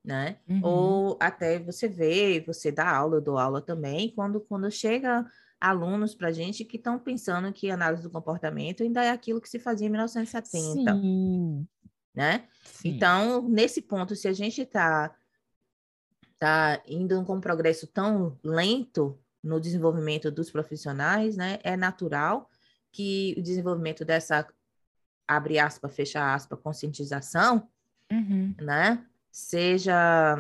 né? 0.02 0.38
Uhum. 0.48 0.60
Ou 0.64 1.18
até 1.20 1.58
você 1.58 1.86
vê, 1.86 2.40
você 2.40 2.72
dá 2.72 2.88
aula, 2.88 3.16
eu 3.16 3.20
dou 3.20 3.38
aula 3.38 3.60
também, 3.60 4.10
quando, 4.10 4.40
quando 4.40 4.70
chega 4.70 5.24
alunos 5.60 6.14
para 6.14 6.28
a 6.28 6.32
gente 6.32 6.64
que 6.64 6.76
estão 6.76 6.98
pensando 6.98 7.52
que 7.52 7.70
análise 7.70 8.02
do 8.02 8.10
comportamento 8.10 8.82
ainda 8.82 9.04
é 9.04 9.10
aquilo 9.10 9.40
que 9.40 9.48
se 9.48 9.58
fazia 9.58 9.86
em 9.86 9.90
1970. 9.90 10.92
Sim. 10.92 11.68
Né? 12.14 12.44
Sim. 12.64 12.88
Então, 12.88 13.46
nesse 13.48 13.82
ponto, 13.82 14.16
se 14.16 14.26
a 14.26 14.32
gente 14.32 14.62
está 14.62 15.14
tá 16.38 16.82
indo 16.86 17.22
com 17.24 17.36
um 17.36 17.40
progresso 17.40 17.86
tão 17.86 18.38
lento 18.42 19.18
no 19.42 19.60
desenvolvimento 19.60 20.30
dos 20.30 20.50
profissionais, 20.50 21.36
né, 21.36 21.58
é 21.62 21.76
natural 21.76 22.50
que 22.92 23.34
o 23.38 23.42
desenvolvimento 23.42 24.04
dessa 24.04 24.46
abre 25.28 25.58
aspas, 25.58 25.94
fecha 25.94 26.34
aspas, 26.34 26.58
conscientização, 26.60 27.68
uhum. 28.10 28.54
né, 28.60 29.04
seja 29.30 30.36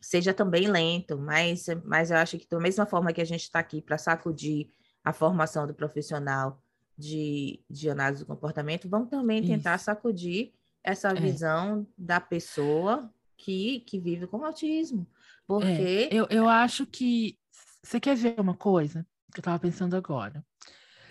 seja 0.00 0.34
também 0.34 0.66
lento, 0.66 1.16
mas, 1.16 1.66
mas 1.84 2.10
eu 2.10 2.16
acho 2.16 2.36
que 2.36 2.48
da 2.48 2.58
mesma 2.58 2.84
forma 2.84 3.12
que 3.12 3.20
a 3.20 3.24
gente 3.24 3.42
está 3.42 3.60
aqui 3.60 3.80
para 3.80 3.96
sacudir 3.96 4.68
a 5.04 5.12
formação 5.12 5.64
do 5.64 5.72
profissional 5.72 6.60
de, 6.98 7.60
de 7.70 7.88
análise 7.88 8.22
do 8.22 8.26
comportamento, 8.26 8.88
vamos 8.88 9.08
também 9.08 9.44
tentar 9.44 9.76
Isso. 9.76 9.84
sacudir 9.84 10.52
essa 10.82 11.10
é. 11.10 11.14
visão 11.14 11.86
da 11.96 12.20
pessoa 12.20 13.08
que, 13.42 13.80
que 13.80 13.98
vive 13.98 14.26
com 14.26 14.44
autismo. 14.44 15.06
Porque. 15.46 15.66
É. 15.66 16.08
Eu, 16.10 16.26
eu 16.30 16.48
acho 16.48 16.86
que. 16.86 17.38
Você 17.82 17.98
quer 17.98 18.14
ver 18.14 18.38
uma 18.38 18.54
coisa 18.54 19.04
que 19.32 19.40
eu 19.40 19.42
estava 19.42 19.58
pensando 19.58 19.96
agora? 19.96 20.44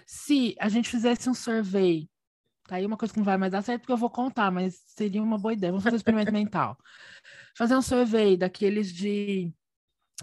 Se 0.06 0.56
a 0.60 0.70
gente 0.70 0.90
fizesse 0.90 1.30
um 1.30 1.34
survey 1.34 2.10
Tá 2.68 2.78
aí 2.78 2.86
uma 2.86 2.96
coisa 2.96 3.14
que 3.14 3.20
não 3.20 3.26
vai 3.26 3.38
mais 3.38 3.52
dar 3.52 3.62
certo 3.62 3.82
porque 3.82 3.92
eu 3.92 3.98
vou 3.98 4.10
contar, 4.10 4.50
mas 4.50 4.82
seria 4.86 5.22
uma 5.22 5.38
boa 5.38 5.54
ideia. 5.54 5.74
Vamos 5.74 5.84
fazer 5.84 5.96
um 5.96 5.98
experimento 5.98 6.32
mental. 6.32 6.78
Fazer 7.58 7.76
um 7.76 7.82
survey 7.82 8.38
daqueles 8.38 8.94
de, 8.94 9.54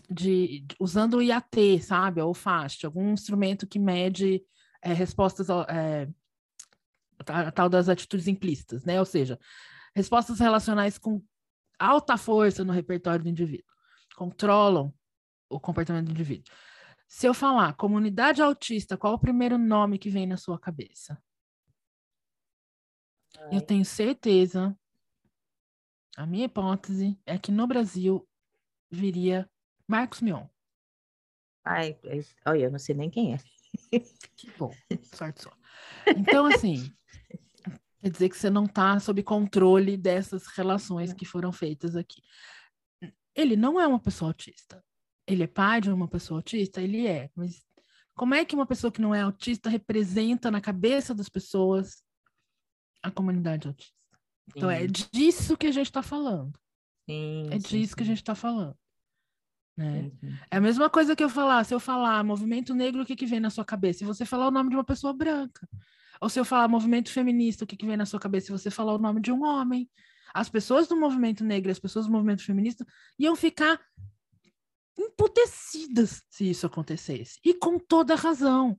de, 0.08 0.60
de, 0.60 0.76
usando 0.80 1.18
o 1.18 1.22
IAT, 1.22 1.82
sabe? 1.82 2.22
Ou 2.22 2.32
FAST, 2.32 2.86
algum 2.86 3.12
instrumento 3.12 3.66
que 3.66 3.78
mede 3.78 4.42
é, 4.80 4.94
respostas 4.94 5.50
é, 5.50 6.08
a, 7.26 7.40
a 7.40 7.52
tal 7.52 7.68
das 7.68 7.90
atitudes 7.90 8.28
implícitas, 8.28 8.82
né? 8.82 8.98
Ou 8.98 9.04
seja, 9.04 9.38
respostas 9.94 10.40
relacionais 10.40 10.96
com 10.96 11.22
alta 11.78 12.16
força 12.16 12.64
no 12.64 12.72
repertório 12.72 13.22
do 13.22 13.28
indivíduo, 13.28 13.72
controlam 14.16 14.92
o 15.48 15.60
comportamento 15.60 16.06
do 16.06 16.12
indivíduo. 16.12 16.52
Se 17.06 17.26
eu 17.26 17.32
falar 17.32 17.74
comunidade 17.74 18.42
autista, 18.42 18.96
qual 18.96 19.14
o 19.14 19.18
primeiro 19.18 19.56
nome 19.56 19.98
que 19.98 20.10
vem 20.10 20.26
na 20.26 20.36
sua 20.36 20.58
cabeça? 20.58 21.22
Eu 23.50 23.60
tenho 23.60 23.84
certeza, 23.84 24.78
a 26.16 26.26
minha 26.26 26.46
hipótese 26.46 27.18
é 27.24 27.38
que 27.38 27.52
no 27.52 27.66
Brasil 27.66 28.28
viria 28.90 29.48
Marcos 29.86 30.20
Mion. 30.20 30.46
Ai, 31.64 31.98
olha, 32.46 32.64
eu 32.64 32.70
não 32.70 32.78
sei 32.78 32.94
nem 32.94 33.08
quem 33.08 33.34
é. 33.34 33.38
Que 34.36 34.50
bom, 34.58 34.72
sorte 35.14 35.42
sua. 35.42 35.56
Então, 36.16 36.46
assim, 36.46 36.92
quer 38.00 38.10
dizer 38.10 38.28
que 38.28 38.36
você 38.36 38.50
não 38.50 38.64
está 38.64 38.98
sob 39.00 39.22
controle 39.22 39.96
dessas 39.96 40.46
relações 40.48 41.12
que 41.12 41.24
foram 41.24 41.52
feitas 41.52 41.96
aqui. 41.96 42.22
Ele 43.34 43.56
não 43.56 43.80
é 43.80 43.86
uma 43.86 44.00
pessoa 44.00 44.30
autista. 44.30 44.84
Ele 45.26 45.42
é 45.42 45.46
pai 45.46 45.80
de 45.80 45.90
uma 45.90 46.08
pessoa 46.08 46.38
autista? 46.38 46.80
Ele 46.80 47.06
é. 47.06 47.30
Mas 47.34 47.64
como 48.14 48.34
é 48.34 48.44
que 48.44 48.54
uma 48.54 48.66
pessoa 48.66 48.90
que 48.90 49.00
não 49.00 49.14
é 49.14 49.20
autista 49.20 49.70
representa 49.70 50.50
na 50.50 50.60
cabeça 50.60 51.14
das 51.14 51.28
pessoas 51.28 52.02
a 53.02 53.10
comunidade 53.10 53.68
autista. 53.68 53.94
Sim. 53.94 54.52
Então 54.56 54.70
é 54.70 54.86
disso 54.86 55.56
que 55.56 55.66
a 55.66 55.72
gente 55.72 55.86
está 55.86 56.02
falando. 56.02 56.58
Sim, 57.08 57.48
é 57.50 57.58
disso 57.58 57.90
sim, 57.90 57.96
que 57.96 58.02
a 58.02 58.06
gente 58.06 58.18
está 58.18 58.34
falando. 58.34 58.76
Né? 59.76 60.10
É 60.50 60.56
a 60.56 60.60
mesma 60.60 60.90
coisa 60.90 61.14
que 61.14 61.22
eu 61.22 61.28
falar, 61.28 61.64
se 61.64 61.72
eu 61.72 61.80
falar 61.80 62.24
movimento 62.24 62.74
negro, 62.74 63.02
o 63.02 63.06
que, 63.06 63.16
que 63.16 63.26
vem 63.26 63.40
na 63.40 63.50
sua 63.50 63.64
cabeça? 63.64 64.00
Se 64.00 64.04
você 64.04 64.24
falar 64.24 64.48
o 64.48 64.50
nome 64.50 64.70
de 64.70 64.76
uma 64.76 64.84
pessoa 64.84 65.12
branca. 65.12 65.68
Ou 66.20 66.28
se 66.28 66.38
eu 66.38 66.44
falar 66.44 66.68
movimento 66.68 67.10
feminista, 67.10 67.64
o 67.64 67.66
que, 67.66 67.76
que 67.76 67.86
vem 67.86 67.96
na 67.96 68.06
sua 68.06 68.20
cabeça? 68.20 68.46
Se 68.46 68.52
você 68.52 68.70
falar 68.70 68.94
o 68.94 68.98
nome 68.98 69.20
de 69.20 69.32
um 69.32 69.44
homem. 69.44 69.88
As 70.34 70.48
pessoas 70.48 70.86
do 70.86 70.96
movimento 70.96 71.42
negro, 71.42 71.70
as 71.70 71.78
pessoas 71.78 72.06
do 72.06 72.12
movimento 72.12 72.44
feminista 72.44 72.86
iam 73.18 73.34
ficar 73.34 73.80
emputecidas 74.98 76.22
se 76.28 76.50
isso 76.50 76.66
acontecesse. 76.66 77.38
E 77.44 77.54
com 77.54 77.78
toda 77.78 78.14
razão. 78.14 78.78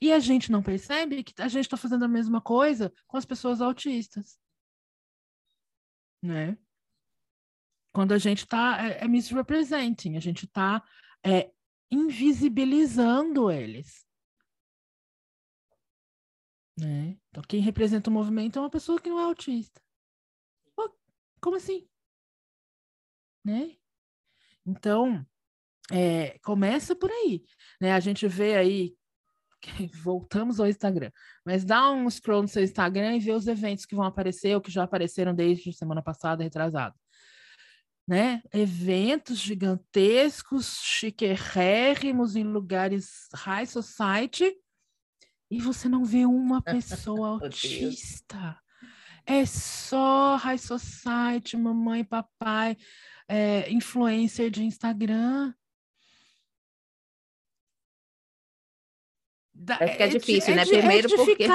E 0.00 0.12
a 0.12 0.18
gente 0.18 0.50
não 0.50 0.62
percebe 0.62 1.22
que 1.22 1.40
a 1.40 1.48
gente 1.48 1.64
está 1.64 1.76
fazendo 1.76 2.04
a 2.04 2.08
mesma 2.08 2.40
coisa 2.40 2.92
com 3.06 3.16
as 3.16 3.24
pessoas 3.24 3.60
autistas. 3.60 4.38
Né? 6.22 6.56
Quando 7.92 8.12
a 8.12 8.18
gente 8.18 8.40
está 8.40 8.84
é, 8.84 9.04
é 9.04 9.08
misrepresenting, 9.08 10.16
a 10.16 10.20
gente 10.20 10.44
está 10.44 10.82
é, 11.24 11.50
invisibilizando 11.90 13.50
eles. 13.50 14.05
Né? 16.78 17.16
Então, 17.30 17.42
quem 17.48 17.60
representa 17.60 18.10
o 18.10 18.12
movimento 18.12 18.58
é 18.58 18.62
uma 18.62 18.70
pessoa 18.70 19.00
que 19.00 19.08
não 19.08 19.18
é 19.18 19.24
autista. 19.24 19.80
Como 21.40 21.56
assim? 21.56 21.88
Né? 23.44 23.76
Então, 24.64 25.24
é, 25.90 26.38
começa 26.40 26.94
por 26.96 27.10
aí. 27.10 27.44
Né? 27.80 27.92
A 27.92 28.00
gente 28.00 28.26
vê 28.26 28.56
aí 28.56 28.96
voltamos 30.02 30.60
ao 30.60 30.66
Instagram, 30.66 31.10
mas 31.44 31.64
dá 31.64 31.90
um 31.90 32.08
scroll 32.10 32.42
no 32.42 32.48
seu 32.48 32.62
Instagram 32.62 33.16
e 33.16 33.20
vê 33.20 33.32
os 33.32 33.46
eventos 33.46 33.86
que 33.86 33.94
vão 33.94 34.04
aparecer 34.04 34.54
ou 34.54 34.60
que 34.60 34.70
já 34.70 34.84
apareceram 34.84 35.34
desde 35.34 35.72
semana 35.72 36.02
passada, 36.02 36.42
retrasada. 36.42 36.94
Né? 38.08 38.40
Eventos 38.52 39.38
gigantescos, 39.38 40.78
chiquérrimos 40.82 42.36
em 42.36 42.44
lugares 42.44 43.28
high 43.34 43.66
society 43.66 44.56
e 45.50 45.60
você 45.60 45.88
não 45.88 46.04
vê 46.04 46.26
uma 46.26 46.60
pessoa 46.62 47.28
autista. 47.42 48.58
É 49.24 49.44
só 49.44 50.36
high 50.36 50.58
society, 50.58 51.56
mamãe, 51.56 52.04
papai, 52.04 52.76
é, 53.28 53.70
influencer 53.70 54.50
de 54.50 54.62
Instagram. 54.62 55.52
É, 59.80 59.84
é, 59.84 60.02
é 60.02 60.08
difícil, 60.08 60.52
é 60.52 60.56
né? 60.56 60.64
Primeiro 60.64 61.08
porque... 61.08 61.48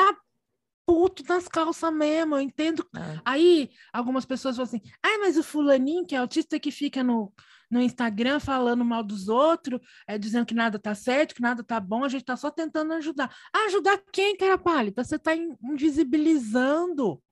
puto 0.91 1.23
nas 1.25 1.47
calças 1.47 1.93
mesmo, 1.93 2.35
eu 2.35 2.41
entendo. 2.41 2.85
É. 2.93 3.21
Aí, 3.23 3.69
algumas 3.93 4.25
pessoas 4.25 4.57
falam 4.57 4.67
assim, 4.67 4.81
ah, 5.01 5.19
mas 5.19 5.37
o 5.37 5.43
fulaninho 5.43 6.05
que 6.05 6.13
é 6.13 6.17
autista 6.17 6.59
que 6.59 6.69
fica 6.69 7.01
no, 7.01 7.33
no 7.69 7.81
Instagram 7.81 8.41
falando 8.41 8.83
mal 8.83 9.01
dos 9.01 9.29
outros, 9.29 9.79
é, 10.05 10.17
dizendo 10.17 10.45
que 10.45 10.53
nada 10.53 10.77
tá 10.77 10.93
certo, 10.93 11.33
que 11.33 11.41
nada 11.41 11.63
tá 11.63 11.79
bom, 11.79 12.03
a 12.03 12.09
gente 12.09 12.25
tá 12.25 12.35
só 12.35 12.51
tentando 12.51 12.91
ajudar. 12.95 13.33
Ah, 13.53 13.67
ajudar 13.67 14.03
quem, 14.11 14.35
cara 14.35 14.57
pálida? 14.57 15.01
Você 15.01 15.17
tá 15.17 15.33
invisibilizando 15.33 17.23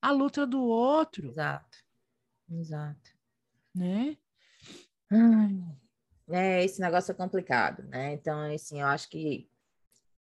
a 0.00 0.12
luta 0.12 0.46
do 0.46 0.62
outro. 0.62 1.26
Exato, 1.26 1.78
exato. 2.48 3.10
né? 3.74 4.16
É, 6.30 6.64
esse 6.64 6.80
negócio 6.80 7.10
é 7.10 7.14
complicado, 7.16 7.82
né? 7.88 8.12
Então, 8.12 8.40
assim, 8.54 8.80
eu 8.80 8.86
acho 8.86 9.08
que 9.08 9.50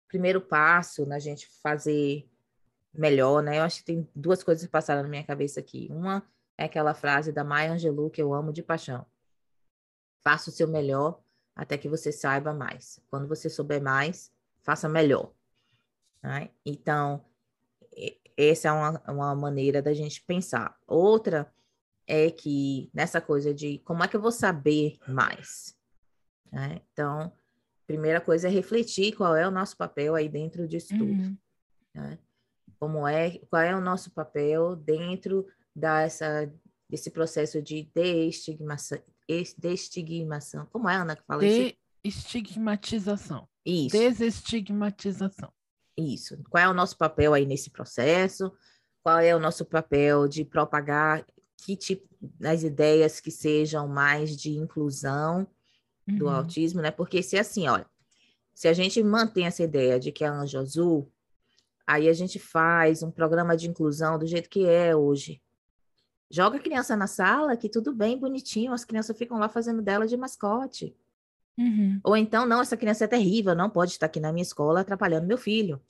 o 0.05 0.07
primeiro 0.07 0.41
passo 0.41 1.05
na 1.05 1.19
gente 1.19 1.47
fazer 1.61 2.27
melhor, 2.93 3.43
né? 3.43 3.59
Eu 3.59 3.63
acho 3.63 3.79
que 3.79 3.85
tem 3.85 4.09
duas 4.15 4.43
coisas 4.43 4.65
que 4.65 4.71
passaram 4.71 5.03
na 5.03 5.09
minha 5.09 5.23
cabeça 5.23 5.59
aqui. 5.59 5.87
Uma 5.91 6.23
é 6.57 6.65
aquela 6.65 6.93
frase 6.93 7.31
da 7.31 7.43
Maya 7.43 7.73
Angelou 7.73 8.09
que 8.09 8.21
eu 8.21 8.33
amo 8.33 8.51
de 8.51 8.63
paixão. 8.63 9.05
Faça 10.23 10.49
o 10.49 10.53
seu 10.53 10.67
melhor 10.67 11.21
até 11.55 11.77
que 11.77 11.87
você 11.87 12.11
saiba 12.11 12.53
mais. 12.53 12.99
Quando 13.09 13.27
você 13.27 13.49
souber 13.49 13.81
mais, 13.81 14.31
faça 14.61 14.89
melhor. 14.89 15.31
Né? 16.21 16.49
Então, 16.65 17.23
essa 18.35 18.67
é 18.67 18.71
uma, 18.71 19.01
uma 19.07 19.35
maneira 19.35 19.81
da 19.81 19.93
gente 19.93 20.23
pensar. 20.23 20.77
Outra 20.85 21.51
é 22.05 22.29
que 22.29 22.89
nessa 22.93 23.19
coisa 23.19 23.53
de 23.53 23.79
como 23.79 24.03
é 24.03 24.07
que 24.07 24.15
eu 24.15 24.21
vou 24.21 24.31
saber 24.31 24.97
mais? 25.07 25.75
Né? 26.51 26.81
Então, 26.91 27.31
primeira 27.85 28.21
coisa 28.21 28.47
é 28.47 28.51
refletir 28.51 29.15
qual 29.15 29.35
é 29.35 29.47
o 29.47 29.51
nosso 29.51 29.75
papel 29.75 30.15
aí 30.15 30.29
dentro 30.29 30.67
disso 30.67 30.89
tudo. 30.89 31.05
Uhum. 31.05 31.37
Né? 31.93 32.19
Como 32.79 33.07
é, 33.07 33.39
qual 33.49 33.61
é 33.61 33.75
o 33.75 33.81
nosso 33.81 34.11
papel 34.11 34.75
dentro 34.75 35.45
dessa, 35.75 36.51
desse 36.89 37.11
processo 37.11 37.61
de 37.61 37.89
destigmação, 37.93 38.99
destigmação. 39.57 40.65
Como 40.71 40.89
é, 40.89 40.95
Ana, 40.95 41.15
que 41.15 41.23
fala 41.25 41.45
isso? 41.45 41.75
Desestigmatização. 42.03 43.47
Isso. 43.65 43.97
Desestigmatização. 43.97 45.51
Isso. 45.97 46.37
Qual 46.49 46.63
é 46.63 46.69
o 46.69 46.73
nosso 46.73 46.97
papel 46.97 47.33
aí 47.33 47.45
nesse 47.45 47.69
processo? 47.69 48.51
Qual 49.03 49.19
é 49.19 49.35
o 49.35 49.39
nosso 49.39 49.65
papel 49.65 50.27
de 50.27 50.45
propagar 50.45 51.25
que 51.57 51.75
tipo 51.75 52.07
as 52.43 52.63
ideias 52.63 53.19
que 53.19 53.31
sejam 53.31 53.87
mais 53.87 54.35
de 54.35 54.51
inclusão 54.51 55.47
uhum. 56.07 56.17
do 56.17 56.29
autismo, 56.29 56.81
né? 56.81 56.91
Porque 56.91 57.21
se 57.21 57.35
é 57.35 57.39
assim, 57.39 57.67
olha, 57.67 57.85
se 58.53 58.67
a 58.67 58.73
gente 58.73 59.01
mantém 59.03 59.45
essa 59.45 59.63
ideia 59.63 59.99
de 59.99 60.11
que 60.11 60.23
é 60.23 60.27
anjo 60.27 60.57
azul, 60.57 61.11
aí 61.87 62.09
a 62.09 62.13
gente 62.13 62.37
faz 62.37 63.01
um 63.01 63.09
programa 63.09 63.55
de 63.55 63.69
inclusão 63.69 64.19
do 64.19 64.27
jeito 64.27 64.49
que 64.49 64.65
é 64.65 64.93
hoje. 64.93 65.41
Joga 66.29 66.57
a 66.57 66.61
criança 66.61 66.95
na 66.97 67.07
sala, 67.07 67.55
que 67.55 67.69
tudo 67.69 67.93
bem, 67.93 68.19
bonitinho, 68.19 68.73
as 68.73 68.83
crianças 68.83 69.17
ficam 69.17 69.39
lá 69.39 69.47
fazendo 69.47 69.81
dela 69.81 70.05
de 70.05 70.17
mascote. 70.17 70.93
Uhum. 71.57 71.99
Ou 72.03 72.17
então, 72.17 72.45
não, 72.45 72.61
essa 72.61 72.75
criança 72.75 73.05
é 73.05 73.07
terrível, 73.07 73.55
não 73.55 73.69
pode 73.69 73.91
estar 73.91 74.05
aqui 74.05 74.19
na 74.19 74.33
minha 74.33 74.43
escola 74.43 74.81
atrapalhando 74.81 75.25
meu 75.25 75.37
filho. 75.37 75.81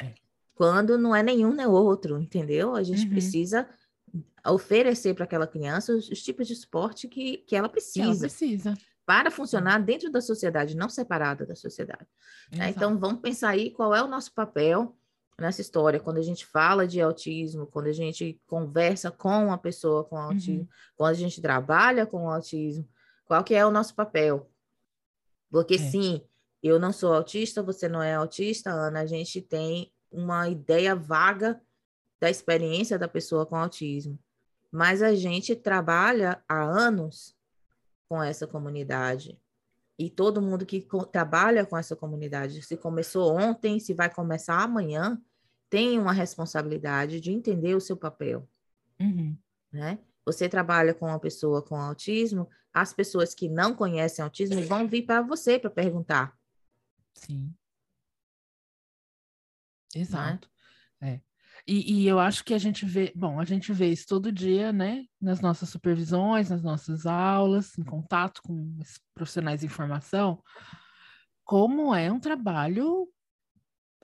É. 0.00 0.12
Quando 0.54 0.98
não 0.98 1.16
é 1.16 1.22
nenhum 1.22 1.52
nem 1.54 1.66
outro, 1.66 2.20
entendeu? 2.20 2.74
A 2.74 2.82
gente 2.82 3.04
uhum. 3.04 3.10
precisa 3.10 3.66
oferecer 4.46 5.14
para 5.14 5.24
aquela 5.24 5.46
criança 5.46 5.94
os, 5.94 6.10
os, 6.10 6.22
tipos 6.22 6.46
de 6.46 6.54
suporte 6.54 7.08
que, 7.08 7.38
que 7.38 7.56
ela 7.56 7.68
precisa. 7.68 8.08
Ela 8.08 8.18
precisa. 8.18 8.74
Para 9.04 9.30
funcionar 9.30 9.78
dentro 9.78 10.10
da 10.10 10.20
sociedade, 10.20 10.76
não 10.76 10.88
separada 10.88 11.44
da 11.44 11.54
sociedade. 11.54 12.06
Né? 12.52 12.70
Então, 12.70 12.98
vamos 12.98 13.20
pensar 13.20 13.50
aí 13.50 13.70
qual 13.70 13.94
é 13.94 14.02
o 14.02 14.06
nosso 14.06 14.32
papel 14.32 14.96
nessa 15.38 15.60
história, 15.60 15.98
quando 15.98 16.18
a 16.18 16.22
gente 16.22 16.46
fala 16.46 16.86
de 16.86 17.00
autismo, 17.00 17.66
quando 17.66 17.86
a 17.86 17.92
gente 17.92 18.40
conversa 18.46 19.10
com 19.10 19.46
uma 19.46 19.58
pessoa 19.58 20.04
com 20.04 20.16
autismo, 20.16 20.60
uhum. 20.60 20.68
quando 20.96 21.10
a 21.10 21.14
gente 21.14 21.40
trabalha 21.40 22.06
com 22.06 22.30
autismo, 22.30 22.88
qual 23.24 23.42
que 23.42 23.54
é 23.54 23.64
o 23.66 23.70
nosso 23.70 23.94
papel? 23.94 24.48
Porque 25.50 25.74
é. 25.74 25.78
sim, 25.78 26.22
eu 26.62 26.78
não 26.78 26.92
sou 26.92 27.12
autista, 27.12 27.62
você 27.62 27.88
não 27.88 28.02
é 28.02 28.14
autista, 28.14 28.70
Ana, 28.70 29.00
a 29.00 29.06
gente 29.06 29.40
tem 29.40 29.92
uma 30.10 30.48
ideia 30.48 30.94
vaga 30.94 31.60
da 32.20 32.30
experiência 32.30 32.98
da 32.98 33.08
pessoa 33.08 33.44
com 33.44 33.56
autismo. 33.56 34.18
Mas 34.70 35.02
a 35.02 35.14
gente 35.14 35.56
trabalha 35.56 36.42
há 36.48 36.62
anos 36.62 37.36
com 38.12 38.22
essa 38.22 38.46
comunidade. 38.46 39.40
E 39.98 40.10
todo 40.10 40.42
mundo 40.42 40.66
que 40.66 40.86
trabalha 41.10 41.64
com 41.64 41.78
essa 41.78 41.96
comunidade, 41.96 42.60
se 42.60 42.76
começou 42.76 43.34
ontem, 43.34 43.80
se 43.80 43.94
vai 43.94 44.12
começar 44.12 44.62
amanhã, 44.62 45.18
tem 45.70 45.98
uma 45.98 46.12
responsabilidade 46.12 47.22
de 47.22 47.32
entender 47.32 47.74
o 47.74 47.80
seu 47.80 47.96
papel. 47.96 48.46
Uhum. 49.00 49.34
Né? 49.72 49.98
Você 50.26 50.46
trabalha 50.46 50.92
com 50.92 51.06
uma 51.06 51.18
pessoa 51.18 51.62
com 51.62 51.74
autismo, 51.74 52.50
as 52.70 52.92
pessoas 52.92 53.34
que 53.34 53.48
não 53.48 53.74
conhecem 53.74 54.22
autismo 54.22 54.60
vão 54.66 54.86
vir 54.86 55.06
para 55.06 55.22
você 55.22 55.58
para 55.58 55.70
perguntar. 55.70 56.38
Sim. 57.14 57.54
Exato. 59.94 60.50
Né? 61.00 61.14
É. 61.14 61.31
E, 61.66 62.02
e, 62.02 62.08
eu 62.08 62.18
acho 62.18 62.44
que 62.44 62.54
a 62.54 62.58
gente 62.58 62.84
vê, 62.84 63.12
bom, 63.14 63.38
a 63.38 63.44
gente 63.44 63.72
vê 63.72 63.88
isso 63.88 64.06
todo 64.08 64.32
dia, 64.32 64.72
né? 64.72 65.04
Nas 65.20 65.40
nossas 65.40 65.68
supervisões, 65.68 66.50
nas 66.50 66.62
nossas 66.62 67.06
aulas, 67.06 67.78
em 67.78 67.84
contato 67.84 68.42
com 68.42 68.78
profissionais 69.14 69.60
de 69.60 69.66
informação, 69.66 70.42
como 71.44 71.94
é 71.94 72.10
um 72.10 72.18
trabalho 72.18 73.08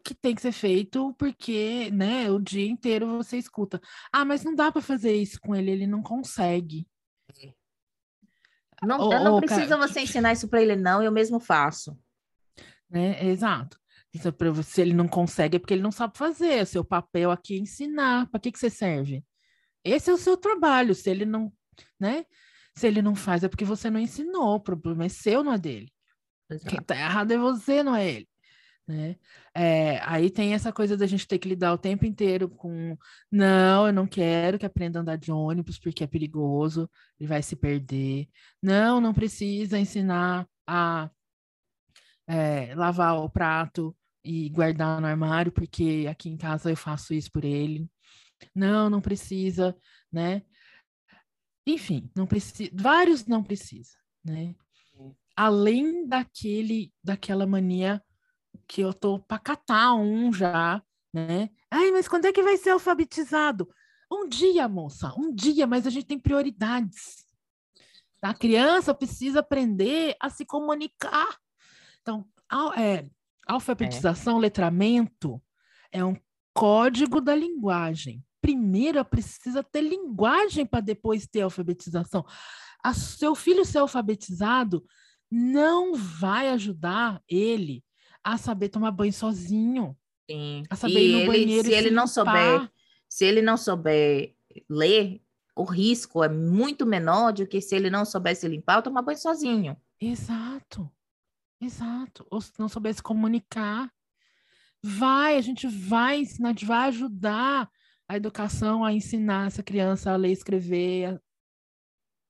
que 0.04 0.14
tem 0.14 0.34
que 0.34 0.42
ser 0.42 0.52
feito 0.52 1.12
porque, 1.18 1.90
né, 1.92 2.30
o 2.30 2.38
dia 2.38 2.66
inteiro 2.66 3.08
você 3.18 3.36
escuta. 3.36 3.80
Ah, 4.12 4.24
mas 4.24 4.44
não 4.44 4.54
dá 4.54 4.70
para 4.70 4.80
fazer 4.80 5.14
isso 5.14 5.40
com 5.40 5.54
ele, 5.54 5.70
ele 5.70 5.86
não 5.86 6.02
consegue. 6.02 6.86
Não, 8.82 9.00
ou, 9.00 9.10
não 9.10 9.40
precisa 9.40 9.76
cara... 9.76 9.88
você 9.88 10.00
ensinar 10.00 10.32
isso 10.32 10.48
para 10.48 10.62
ele, 10.62 10.76
não, 10.76 11.02
eu 11.02 11.10
mesmo 11.10 11.40
faço. 11.40 11.98
Né? 12.88 13.22
Exato. 13.26 13.78
Então, 14.18 14.62
se 14.62 14.80
ele 14.80 14.94
não 14.94 15.08
consegue, 15.08 15.56
é 15.56 15.58
porque 15.58 15.74
ele 15.74 15.82
não 15.82 15.92
sabe 15.92 16.16
fazer. 16.16 16.62
O 16.62 16.66
seu 16.66 16.84
papel 16.84 17.30
aqui 17.30 17.54
é 17.54 17.58
ensinar. 17.58 18.28
Para 18.30 18.40
que, 18.40 18.52
que 18.52 18.58
você 18.58 18.70
serve? 18.70 19.24
Esse 19.84 20.10
é 20.10 20.12
o 20.12 20.18
seu 20.18 20.36
trabalho. 20.36 20.94
Se 20.94 21.10
ele 21.10 21.24
não, 21.24 21.52
né? 21.98 22.24
Se 22.76 22.86
ele 22.86 23.02
não 23.02 23.14
faz, 23.14 23.44
é 23.44 23.48
porque 23.48 23.64
você 23.64 23.90
não 23.90 24.00
ensinou. 24.00 24.56
O 24.56 24.60
problema 24.60 25.04
é 25.04 25.08
seu, 25.08 25.42
não 25.42 25.52
é 25.52 25.58
dele. 25.58 25.92
Exato. 26.50 26.70
Quem 26.70 26.82
tá 26.82 26.96
errado 26.96 27.32
é 27.32 27.38
você, 27.38 27.82
não 27.82 27.94
é 27.94 28.08
ele. 28.08 28.28
Né? 28.86 29.16
É, 29.54 30.00
aí 30.02 30.30
tem 30.30 30.54
essa 30.54 30.72
coisa 30.72 30.96
da 30.96 31.06
gente 31.06 31.28
ter 31.28 31.38
que 31.38 31.48
lidar 31.48 31.74
o 31.74 31.78
tempo 31.78 32.06
inteiro 32.06 32.48
com 32.48 32.96
não, 33.30 33.86
eu 33.86 33.92
não 33.92 34.06
quero 34.06 34.58
que 34.58 34.64
aprenda 34.64 34.98
a 34.98 35.02
andar 35.02 35.16
de 35.16 35.30
ônibus 35.30 35.78
porque 35.78 36.04
é 36.04 36.06
perigoso, 36.06 36.90
ele 37.20 37.28
vai 37.28 37.42
se 37.42 37.54
perder. 37.54 38.28
Não, 38.62 38.98
não 38.98 39.12
precisa 39.12 39.78
ensinar 39.78 40.48
a 40.66 41.10
é, 42.26 42.74
lavar 42.74 43.16
o 43.16 43.28
prato 43.28 43.94
e 44.28 44.50
guardar 44.50 45.00
no 45.00 45.06
armário 45.06 45.50
porque 45.50 46.06
aqui 46.08 46.28
em 46.28 46.36
casa 46.36 46.68
eu 46.68 46.76
faço 46.76 47.14
isso 47.14 47.32
por 47.32 47.46
ele. 47.46 47.90
Não, 48.54 48.90
não 48.90 49.00
precisa, 49.00 49.74
né? 50.12 50.42
Enfim, 51.66 52.10
não 52.14 52.26
precisa, 52.26 52.70
vários 52.74 53.24
não 53.26 53.42
precisa, 53.42 53.96
né? 54.22 54.54
Além 55.34 56.06
daquele, 56.06 56.92
daquela 57.02 57.46
mania 57.46 58.02
que 58.66 58.82
eu 58.82 58.92
tô 58.92 59.18
para 59.18 59.38
catar 59.38 59.94
um 59.94 60.30
já, 60.30 60.82
né? 61.12 61.48
Ai, 61.70 61.90
mas 61.90 62.06
quando 62.06 62.26
é 62.26 62.32
que 62.32 62.42
vai 62.42 62.58
ser 62.58 62.70
alfabetizado? 62.70 63.66
Um 64.12 64.28
dia, 64.28 64.68
moça, 64.68 65.14
um 65.16 65.34
dia, 65.34 65.66
mas 65.66 65.86
a 65.86 65.90
gente 65.90 66.06
tem 66.06 66.18
prioridades. 66.18 67.26
A 68.20 68.34
criança 68.34 68.92
precisa 68.92 69.40
aprender 69.40 70.16
a 70.20 70.28
se 70.28 70.44
comunicar. 70.44 71.38
Então, 72.02 72.26
é, 72.76 73.08
alfabetização, 73.48 74.36
é. 74.38 74.40
letramento 74.42 75.42
é 75.90 76.04
um 76.04 76.14
código 76.52 77.20
da 77.20 77.34
linguagem. 77.34 78.22
Primeiro, 78.40 79.04
precisa 79.04 79.62
ter 79.62 79.80
linguagem 79.80 80.66
para 80.66 80.80
depois 80.80 81.26
ter 81.26 81.40
alfabetização. 81.40 82.24
A 82.84 82.94
seu 82.94 83.34
filho 83.34 83.64
ser 83.64 83.78
alfabetizado 83.78 84.84
não 85.30 85.94
vai 85.94 86.48
ajudar 86.50 87.22
ele 87.28 87.82
a 88.22 88.36
saber 88.36 88.68
tomar 88.68 88.90
banho 88.90 89.12
sozinho. 89.12 89.96
Sim. 90.30 90.62
A 90.68 90.76
saber 90.76 91.00
e 91.00 91.08
ir 91.08 91.12
no 91.12 91.18
ele, 91.18 91.26
banheiro. 91.26 91.68
Se 91.68 91.74
ele 91.74 91.90
não 91.90 92.06
souber, 92.06 92.70
se 93.08 93.24
ele 93.24 93.42
não 93.42 93.56
souber 93.56 94.34
ler, 94.68 95.22
o 95.56 95.64
risco 95.64 96.22
é 96.22 96.28
muito 96.28 96.86
menor 96.86 97.32
do 97.32 97.46
que 97.46 97.60
se 97.60 97.74
ele 97.74 97.90
não 97.90 98.04
soubesse 98.04 98.46
limpar 98.46 98.76
ou 98.76 98.82
tomar 98.82 99.02
banho 99.02 99.18
sozinho. 99.18 99.76
Exato. 100.00 100.90
Exato. 101.60 102.26
Ou 102.30 102.40
se 102.40 102.52
não 102.58 102.68
soubesse 102.68 103.02
comunicar. 103.02 103.92
Vai, 104.82 105.36
a 105.36 105.40
gente 105.40 105.66
vai 105.66 106.20
ensinar, 106.20 106.48
a 106.48 106.52
gente 106.52 106.64
vai 106.64 106.88
ajudar 106.88 107.70
a 108.08 108.16
educação 108.16 108.84
a 108.84 108.92
ensinar 108.92 109.48
essa 109.48 109.62
criança 109.62 110.12
a 110.12 110.16
ler 110.16 110.32
escrever, 110.32 111.14
a 111.14 111.20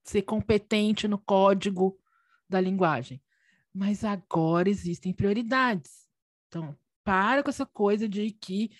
ser 0.03 0.23
competente 0.23 1.07
no 1.07 1.19
código 1.19 1.99
da 2.49 2.61
linguagem. 2.61 3.23
Mas 3.73 4.03
agora 4.03 4.71
existem 4.71 5.13
prioridades. 5.13 6.09
Então, 6.49 6.77
para 7.05 7.43
com 7.43 7.51
essa 7.51 7.67
coisa 7.67 8.09
de 8.09 8.31
que. 8.31 8.71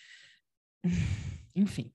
Enfim. 1.55 1.93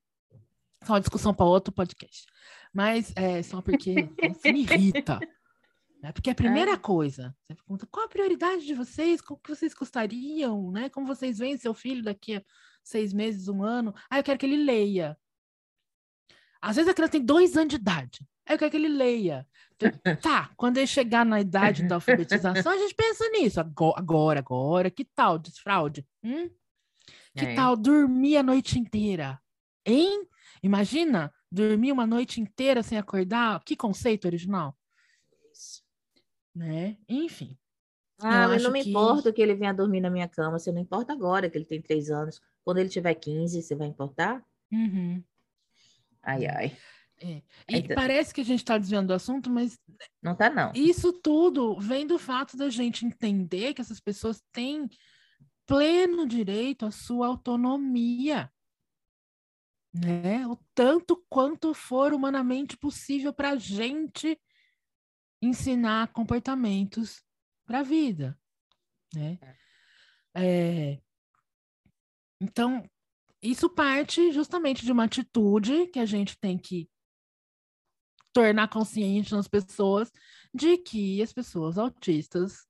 Só 0.84 0.94
uma 0.94 1.00
discussão 1.00 1.34
para 1.34 1.46
outro 1.46 1.74
podcast. 1.74 2.26
Mas 2.74 3.14
é 3.16 3.42
só 3.42 3.62
porque 3.62 4.10
isso 4.22 4.42
me 4.44 4.62
irrita. 4.62 5.20
Né? 6.04 6.12
Porque 6.12 6.30
a 6.30 6.36
primeira 6.36 6.72
é. 6.72 6.78
coisa, 6.78 7.34
você 7.40 7.56
pergunta 7.56 7.88
qual 7.90 8.06
a 8.06 8.10
prioridade 8.10 8.66
de 8.66 8.74
vocês, 8.76 9.22
como 9.22 9.40
que 9.40 9.56
vocês 9.56 9.74
gostariam, 9.74 10.70
né? 10.70 10.90
Como 10.90 11.08
vocês 11.08 11.38
veem 11.38 11.58
seu 11.58 11.74
filho 11.74 12.04
daqui 12.04 12.36
a 12.36 12.44
seis 12.84 13.14
meses, 13.14 13.48
um 13.48 13.64
ano? 13.64 13.96
Ah, 14.10 14.20
eu 14.20 14.24
quero 14.24 14.38
que 14.38 14.46
ele 14.46 14.58
leia. 14.58 15.18
Às 16.62 16.76
vezes 16.76 16.92
a 16.92 16.94
criança 16.94 17.14
tem 17.14 17.26
dois 17.26 17.56
anos 17.56 17.70
de 17.70 17.76
idade. 17.78 18.28
Aí 18.46 18.56
eu 18.56 18.60
quero 18.60 18.72
que 18.72 18.78
ele 18.78 18.90
leia. 18.90 19.48
Tá, 20.22 20.50
quando 20.56 20.78
ele 20.78 20.88
chegar 20.88 21.26
na 21.26 21.42
idade 21.42 21.86
da 21.86 21.96
alfabetização, 21.96 22.72
a 22.72 22.78
gente 22.78 22.96
pensa 22.96 23.28
nisso. 23.30 23.60
Agora, 23.60 24.40
agora, 24.40 24.90
que 24.90 25.04
tal 25.04 25.38
desfraude? 25.38 26.08
Hum? 26.24 26.50
Que 27.36 27.46
é. 27.46 27.56
tal 27.56 27.76
dormir 27.76 28.38
a 28.38 28.44
noite 28.44 28.80
inteira? 28.80 29.42
Hein? 29.86 30.26
Imagina 30.62 31.34
dormir 31.52 31.92
uma 31.92 32.08
noite 32.08 32.40
inteira 32.40 32.82
sem 32.82 32.98
acordar. 32.98 33.62
Que 33.66 33.76
conceito 33.76 34.26
original? 34.26 34.78
Né? 36.56 36.98
Enfim. 37.08 37.58
Ah, 38.20 38.48
mas 38.48 38.64
não 38.64 38.72
me 38.72 38.84
que... 38.84 38.90
importa 38.90 39.34
que 39.34 39.42
ele 39.42 39.56
venha 39.56 39.74
dormir 39.74 40.02
na 40.02 40.10
minha 40.10 40.28
cama. 40.28 40.60
Você 40.60 40.72
não 40.72 40.82
importa 40.82 41.14
agora 41.14 41.50
que 41.50 41.58
ele 41.58 41.66
tem 41.66 41.82
três 41.82 42.10
anos. 42.10 42.42
Quando 42.64 42.78
ele 42.78 42.90
tiver 42.90 43.14
15, 43.14 43.62
você 43.62 43.76
vai 43.76 43.88
importar? 43.88 44.44
Uhum. 44.72 45.24
Ai, 46.22 46.46
ai. 46.46 46.78
É. 47.22 47.28
E 47.28 47.44
então... 47.70 47.96
parece 47.96 48.34
que 48.34 48.42
a 48.42 48.46
gente 48.46 48.60
está 48.60 48.78
desviando 48.78 49.08
do 49.08 49.14
assunto, 49.14 49.50
mas. 49.50 49.80
Não 50.22 50.36
tá, 50.36 50.50
não. 50.50 50.72
Isso 50.74 51.14
tudo 51.14 51.78
vem 51.80 52.08
do 52.08 52.18
fato 52.18 52.56
da 52.56 52.70
gente 52.70 53.06
entender 53.06 53.74
que 53.74 53.82
essas 53.82 54.00
pessoas 54.00 54.42
têm 54.52 54.90
pleno 55.66 56.28
direito 56.28 56.86
à 56.86 56.92
sua 56.92 57.28
autonomia. 57.28 58.52
Né? 59.94 60.48
O 60.48 60.58
tanto 60.74 61.24
quanto 61.30 61.74
for 61.74 62.14
humanamente 62.14 62.76
possível 62.76 63.32
para 63.32 63.52
a 63.52 63.56
gente 63.58 64.40
ensinar 65.46 66.12
comportamentos 66.14 67.22
para 67.66 67.80
a 67.80 67.84
vida. 67.84 68.40
Né? 69.14 69.38
É... 70.36 71.02
Então, 72.42 72.84
isso 73.42 73.70
parte 73.70 74.32
justamente 74.32 74.86
de 74.86 74.92
uma 74.92 75.06
atitude 75.06 75.88
que 75.88 76.00
a 76.00 76.06
gente 76.06 76.38
tem 76.40 76.58
que 76.58 76.90
tornar 78.34 78.68
consciente 78.68 79.34
nas 79.34 79.48
pessoas 79.48 80.12
de 80.54 80.78
que 80.78 81.22
as 81.22 81.32
pessoas 81.32 81.78
autistas 81.78 82.66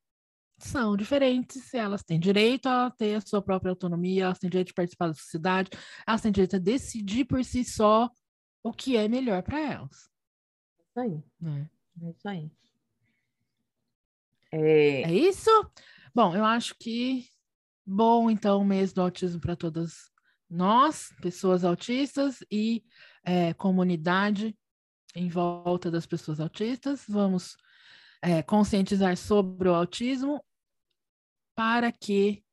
são 0.60 0.96
diferentes, 0.96 1.74
elas 1.74 2.04
têm 2.04 2.20
direito 2.20 2.68
a 2.68 2.92
ter 2.92 3.16
a 3.16 3.22
sua 3.22 3.42
própria 3.42 3.72
autonomia, 3.72 4.26
elas 4.26 4.40
têm 4.40 4.50
direito 4.50 4.68
de 4.68 4.74
participar 4.74 5.08
da 5.08 5.14
sociedade, 5.14 5.70
elas 6.08 6.22
têm 6.22 6.32
direito 6.32 6.56
a 6.56 6.60
decidir 6.60 7.26
por 7.26 7.44
si 7.44 7.64
só 7.64 8.10
o 8.64 8.72
que 8.72 8.96
é 8.96 9.08
melhor 9.08 9.44
para 9.44 9.60
elas. 9.60 10.10
Isso 10.80 11.00
aí. 11.00 11.24
É. 11.44 11.73
é 12.02 12.10
isso 12.10 12.28
aí. 12.28 12.52
É... 14.52 15.02
é 15.04 15.14
isso? 15.14 15.50
Bom, 16.14 16.36
eu 16.36 16.46
acho 16.46 16.76
que 16.76 17.28
bom, 17.86 18.30
então, 18.30 18.62
o 18.62 18.66
mês 18.66 18.94
do 18.94 19.02
autismo 19.02 19.40
para 19.40 19.56
todas 19.56 20.12
nós, 20.50 21.10
pessoas 21.22 21.64
autistas 21.64 22.44
e 22.52 22.84
é, 23.24 23.54
comunidade 23.54 24.56
em 25.16 25.30
volta 25.30 25.90
das 25.90 26.06
pessoas 26.06 26.40
autistas. 26.40 27.04
Vamos 27.08 27.58
é, 28.22 28.42
conscientizar 28.44 29.18
sobre 29.18 29.70
o 29.70 29.74
autismo 29.74 30.44
para 31.56 31.92
que 31.92 32.44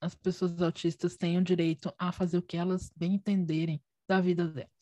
as 0.00 0.14
pessoas 0.14 0.60
autistas 0.60 1.16
tenham 1.16 1.42
direito 1.42 1.92
a 1.98 2.12
fazer 2.12 2.38
o 2.38 2.42
que 2.42 2.56
elas 2.56 2.90
bem 2.94 3.14
entenderem 3.14 3.82
da 4.06 4.20
vida 4.20 4.46
delas. 4.46 4.73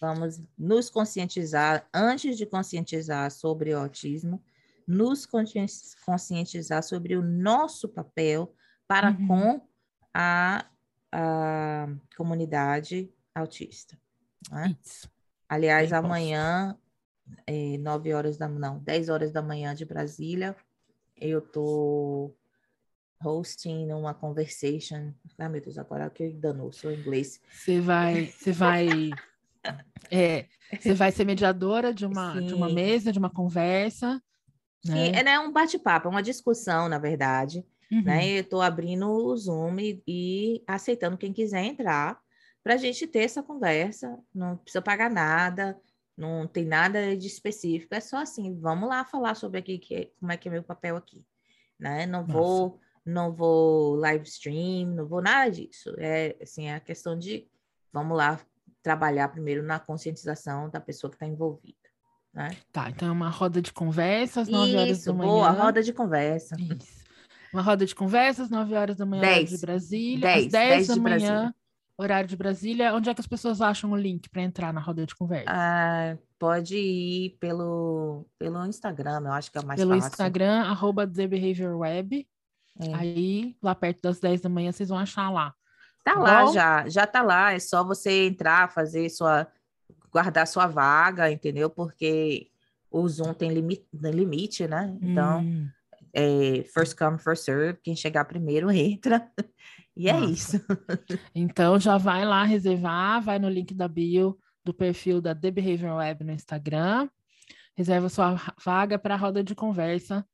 Vamos 0.00 0.42
nos 0.56 0.88
conscientizar, 0.88 1.86
antes 1.92 2.36
de 2.38 2.46
conscientizar 2.46 3.30
sobre 3.30 3.74
o 3.74 3.78
autismo, 3.78 4.42
nos 4.86 5.26
conscientizar 5.26 6.82
sobre 6.82 7.16
o 7.16 7.22
nosso 7.22 7.88
papel 7.88 8.54
para 8.88 9.10
uhum. 9.10 9.26
com 9.26 9.68
a, 10.14 10.66
a 11.12 11.86
comunidade 12.16 13.12
autista. 13.34 13.96
Né? 14.50 14.76
Aliás, 15.48 15.90
Bem 15.90 15.98
amanhã, 15.98 16.78
é, 17.46 17.76
9 17.78 18.12
horas 18.14 18.36
da 18.36 18.48
não, 18.48 18.78
10 18.78 19.08
horas 19.08 19.32
da 19.32 19.42
manhã 19.42 19.74
de 19.74 19.84
Brasília, 19.84 20.56
eu 21.16 21.40
tô 21.40 22.34
hosting 23.22 23.92
uma 23.92 24.14
conversation. 24.14 25.12
Ah, 25.38 25.48
meu 25.48 25.60
Deus, 25.60 25.76
agora 25.78 26.08
que 26.08 26.30
danou, 26.30 26.72
sou 26.72 26.90
inglês. 26.90 27.40
Você 27.52 27.80
vai, 27.80 28.26
você 28.26 28.52
vai, 28.52 29.10
é, 30.10 30.46
você 30.78 30.94
vai 30.94 31.10
ser 31.10 31.24
mediadora 31.24 31.92
de 31.92 32.06
uma, 32.06 32.40
de 32.40 32.54
uma 32.54 32.68
mesa, 32.68 33.12
de 33.12 33.18
uma 33.18 33.30
conversa. 33.30 34.22
Né? 34.84 35.06
Sim, 35.06 35.12
é 35.16 35.22
né, 35.22 35.38
um 35.38 35.52
bate-papo, 35.52 36.08
é 36.08 36.10
uma 36.10 36.22
discussão, 36.22 36.88
na 36.88 36.98
verdade. 36.98 37.64
Uhum. 37.90 38.02
Né? 38.02 38.38
Eu 38.38 38.42
estou 38.42 38.62
abrindo 38.62 39.08
o 39.08 39.36
Zoom 39.36 39.78
e, 39.78 40.02
e 40.06 40.64
aceitando 40.66 41.18
quem 41.18 41.32
quiser 41.32 41.64
entrar 41.64 42.18
para 42.62 42.74
a 42.74 42.76
gente 42.76 43.06
ter 43.06 43.20
essa 43.20 43.42
conversa. 43.42 44.18
Não 44.34 44.56
precisa 44.56 44.82
pagar 44.82 45.10
nada, 45.10 45.78
não 46.16 46.46
tem 46.46 46.64
nada 46.64 47.16
de 47.16 47.26
específico, 47.26 47.94
é 47.94 48.00
só 48.00 48.18
assim, 48.18 48.58
vamos 48.60 48.88
lá 48.88 49.04
falar 49.04 49.34
sobre 49.34 49.58
aqui 49.58 49.78
que, 49.78 50.12
como 50.20 50.30
é 50.30 50.36
que 50.36 50.48
é 50.48 50.52
meu 50.52 50.62
papel 50.62 50.96
aqui. 50.96 51.24
Né? 51.78 52.06
Não 52.06 52.20
Nossa. 52.20 52.32
vou 52.32 52.80
não 53.02 53.32
vou 53.32 53.94
live 53.96 54.28
stream, 54.28 54.90
não 54.94 55.06
vou 55.06 55.22
nada 55.22 55.50
disso. 55.50 55.94
É 55.98 56.36
assim, 56.40 56.68
é 56.68 56.74
a 56.74 56.80
questão 56.80 57.18
de 57.18 57.48
vamos 57.92 58.16
lá 58.16 58.38
trabalhar 58.82 59.28
primeiro 59.28 59.62
na 59.62 59.78
conscientização 59.78 60.68
da 60.70 60.80
pessoa 60.80 61.10
que 61.10 61.16
está 61.16 61.26
envolvida. 61.26 61.76
Né? 62.32 62.56
Tá, 62.72 62.90
então 62.90 63.08
é 63.08 63.12
uma 63.12 63.28
roda 63.28 63.60
de 63.60 63.72
conversa 63.72 64.42
às 64.42 64.48
9 64.48 64.76
horas 64.76 65.04
da 65.04 65.12
manhã. 65.12 65.30
Boa, 65.30 65.50
roda 65.50 65.82
de 65.82 65.92
conversa. 65.92 66.56
Isso. 66.58 67.00
Uma 67.52 67.62
roda 67.62 67.84
de 67.84 67.94
conversa 67.94 68.44
às 68.44 68.50
9 68.50 68.74
horas 68.74 68.96
da 68.96 69.04
manhã, 69.04 69.22
10, 69.22 69.50
de 69.50 69.58
Brasília. 69.58 70.20
10, 70.20 70.46
às 70.46 70.52
10, 70.52 70.68
10 70.68 70.88
da 70.88 70.96
manhã, 70.96 71.18
Brasília 71.18 71.54
horário 72.02 72.28
de 72.28 72.36
Brasília. 72.36 72.94
Onde 72.94 73.10
é 73.10 73.14
que 73.14 73.20
as 73.20 73.26
pessoas 73.26 73.60
acham 73.60 73.92
o 73.92 73.96
link 73.96 74.28
para 74.30 74.42
entrar 74.42 74.72
na 74.72 74.80
roda 74.80 75.04
de 75.04 75.14
conversa? 75.14 75.50
Ah, 75.50 76.16
pode 76.38 76.76
ir 76.76 77.36
pelo, 77.38 78.26
pelo 78.38 78.64
Instagram, 78.66 79.20
eu 79.24 79.32
acho 79.32 79.52
que 79.52 79.58
é 79.58 79.62
mais 79.62 79.78
pelo 79.78 79.90
fácil. 79.90 80.02
Pelo 80.02 80.12
Instagram, 80.12 80.62
arroba. 80.62 81.10
É. 82.80 82.94
Aí, 82.94 83.56
lá 83.62 83.74
perto 83.74 84.00
das 84.02 84.20
10 84.20 84.40
da 84.40 84.48
manhã, 84.48 84.72
vocês 84.72 84.88
vão 84.88 84.98
achar 84.98 85.30
lá. 85.30 85.54
Tá, 86.04 86.14
tá 86.14 86.20
lá 86.20 86.46
já, 86.52 86.88
já 86.88 87.06
tá 87.06 87.22
lá. 87.22 87.52
É 87.52 87.58
só 87.58 87.84
você 87.84 88.26
entrar, 88.26 88.70
fazer 88.70 89.08
sua. 89.10 89.46
guardar 90.12 90.46
sua 90.46 90.66
vaga, 90.66 91.30
entendeu? 91.30 91.70
Porque 91.70 92.48
o 92.90 93.08
Zoom 93.08 93.32
tem 93.32 93.50
limite, 93.50 93.86
limite 93.92 94.66
né? 94.66 94.96
Então, 95.00 95.40
hum. 95.40 95.68
é, 96.12 96.64
first 96.74 96.96
come, 96.96 97.18
first 97.18 97.44
serve. 97.44 97.78
Quem 97.82 97.94
chegar 97.94 98.24
primeiro 98.24 98.70
entra. 98.72 99.30
E 99.96 100.08
é 100.08 100.12
Nossa. 100.12 100.32
isso. 100.32 100.60
então 101.34 101.78
já 101.78 101.98
vai 101.98 102.24
lá 102.24 102.44
reservar, 102.44 103.22
vai 103.22 103.38
no 103.38 103.48
link 103.48 103.74
da 103.74 103.86
bio 103.86 104.38
do 104.64 104.74
perfil 104.74 105.20
da 105.20 105.34
The 105.34 105.50
Behavior 105.50 105.96
Web 105.96 106.24
no 106.24 106.32
Instagram, 106.32 107.08
reserva 107.76 108.08
sua 108.08 108.36
vaga 108.62 108.98
para 108.98 109.14
a 109.14 109.18
roda 109.18 109.42
de 109.42 109.54
conversa 109.54 110.24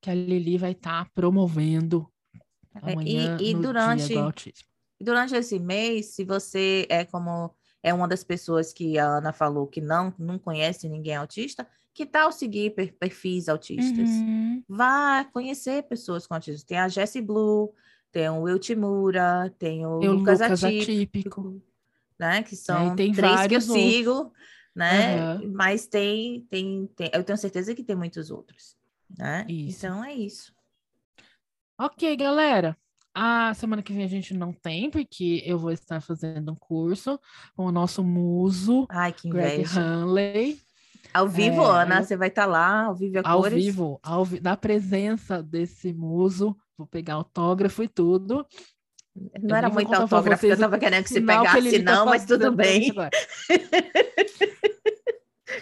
que 0.00 0.10
a 0.10 0.14
Lili 0.14 0.58
vai 0.58 0.72
estar 0.72 1.04
tá 1.04 1.10
promovendo 1.14 2.08
é, 2.82 2.92
amanhã 2.92 3.36
e, 3.40 3.50
e 3.50 3.54
durante, 3.54 4.06
dia 4.06 4.16
do 4.16 4.22
autismo. 4.22 4.67
Durante 5.00 5.34
esse 5.34 5.58
mês, 5.58 6.14
se 6.14 6.24
você 6.24 6.86
é 6.88 7.04
como 7.04 7.54
é 7.82 7.94
uma 7.94 8.08
das 8.08 8.24
pessoas 8.24 8.72
que 8.72 8.98
a 8.98 9.06
Ana 9.06 9.32
falou 9.32 9.66
que 9.66 9.80
não, 9.80 10.12
não 10.18 10.38
conhece 10.38 10.88
ninguém 10.88 11.14
autista, 11.14 11.66
que 11.94 12.04
tal 12.04 12.30
seguir 12.30 12.74
perfis 12.98 13.48
autistas? 13.48 14.08
Uhum. 14.08 14.62
Vá 14.68 15.24
conhecer 15.32 15.82
pessoas 15.84 16.26
com 16.26 16.34
autismo. 16.34 16.66
Tem 16.66 16.78
a 16.78 16.88
Jessie 16.88 17.22
Blue, 17.22 17.72
tem 18.12 18.28
o 18.28 18.42
Will 18.42 18.58
Timura, 18.58 19.54
tem 19.58 19.86
o 19.86 19.96
Lucas, 19.96 20.40
Lucas 20.40 20.64
Atípico, 20.64 20.90
Atípico, 20.92 21.62
né? 22.18 22.42
Que 22.42 22.56
são 22.56 22.92
é, 22.92 22.94
três 22.94 23.16
que 23.46 23.54
eu 23.54 23.60
outros. 23.60 23.64
sigo, 23.64 24.32
né? 24.74 25.34
Uhum. 25.34 25.52
Mas 25.52 25.86
tem, 25.86 26.46
tem, 26.48 26.86
tem, 26.94 27.10
eu 27.12 27.24
tenho 27.24 27.38
certeza 27.38 27.74
que 27.74 27.84
tem 27.84 27.96
muitos 27.96 28.30
outros, 28.30 28.76
né? 29.16 29.44
Isso. 29.48 29.78
Então 29.78 30.04
é 30.04 30.14
isso. 30.14 30.52
Ok, 31.80 32.16
galera. 32.16 32.76
A 33.20 33.52
semana 33.52 33.82
que 33.82 33.92
vem 33.92 34.04
a 34.04 34.08
gente 34.08 34.32
não 34.32 34.52
tem, 34.52 34.88
porque 34.88 35.42
eu 35.44 35.58
vou 35.58 35.72
estar 35.72 36.00
fazendo 36.00 36.52
um 36.52 36.54
curso 36.54 37.18
com 37.56 37.64
o 37.64 37.72
nosso 37.72 38.04
muso, 38.04 38.86
Ai, 38.88 39.12
que 39.12 39.28
Greg 39.28 39.64
Hanley. 39.76 40.56
Ao 41.12 41.28
vivo, 41.28 41.62
é, 41.62 41.82
Ana, 41.82 42.04
você 42.04 42.16
vai 42.16 42.28
estar 42.28 42.46
lá, 42.46 42.84
ao 42.84 42.94
vivo 42.94 43.18
a 43.18 43.28
Ao 43.28 43.40
cores. 43.40 43.64
vivo, 43.64 43.98
ao 44.04 44.24
vi 44.24 44.40
na 44.40 44.56
presença 44.56 45.42
desse 45.42 45.92
muso, 45.92 46.56
vou 46.76 46.86
pegar 46.86 47.14
autógrafo 47.14 47.82
e 47.82 47.88
tudo. 47.88 48.46
Não 49.16 49.50
eu 49.50 49.56
era 49.56 49.68
muito 49.68 49.92
autógrafo, 49.92 50.46
eu 50.46 50.52
estava 50.52 50.78
querendo 50.78 51.02
que 51.02 51.08
você 51.08 51.20
pegasse, 51.20 51.70
que 51.70 51.78
não, 51.80 52.04
tá 52.04 52.10
mas 52.12 52.24
tudo 52.24 52.52
bem. 52.52 52.92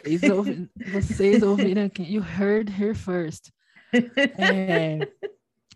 Vocês, 0.04 0.30
ouvi, 0.30 0.70
vocês 0.92 1.42
ouviram 1.42 1.84
aqui, 1.84 2.02
you 2.02 2.22
heard 2.22 2.70
her 2.70 2.94
first. 2.94 3.50
É, 4.36 4.98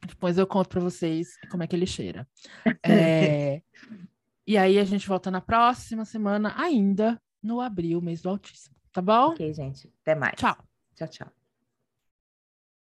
depois 0.07 0.39
eu 0.39 0.47
conto 0.47 0.69
para 0.69 0.81
vocês 0.81 1.37
como 1.51 1.63
é 1.63 1.67
que 1.67 1.77
ele 1.77 1.87
cheira. 1.87 2.27
É, 2.85 3.63
e 4.47 4.57
aí 4.59 4.79
a 4.79 4.85
gente 4.85 5.07
volta 5.07 5.31
na 5.31 5.41
próxima 5.41 6.05
semana, 6.05 6.55
ainda 6.57 7.21
no 7.43 7.61
abril, 7.61 8.01
mês 8.01 8.21
do 8.21 8.29
autismo. 8.29 8.75
Tá 8.93 9.01
bom? 9.01 9.29
Ok, 9.29 9.53
gente. 9.53 9.93
Até 10.03 10.15
mais. 10.15 10.35
Tchau. 10.37 10.57
Tchau, 10.97 11.09
tchau. 11.09 11.40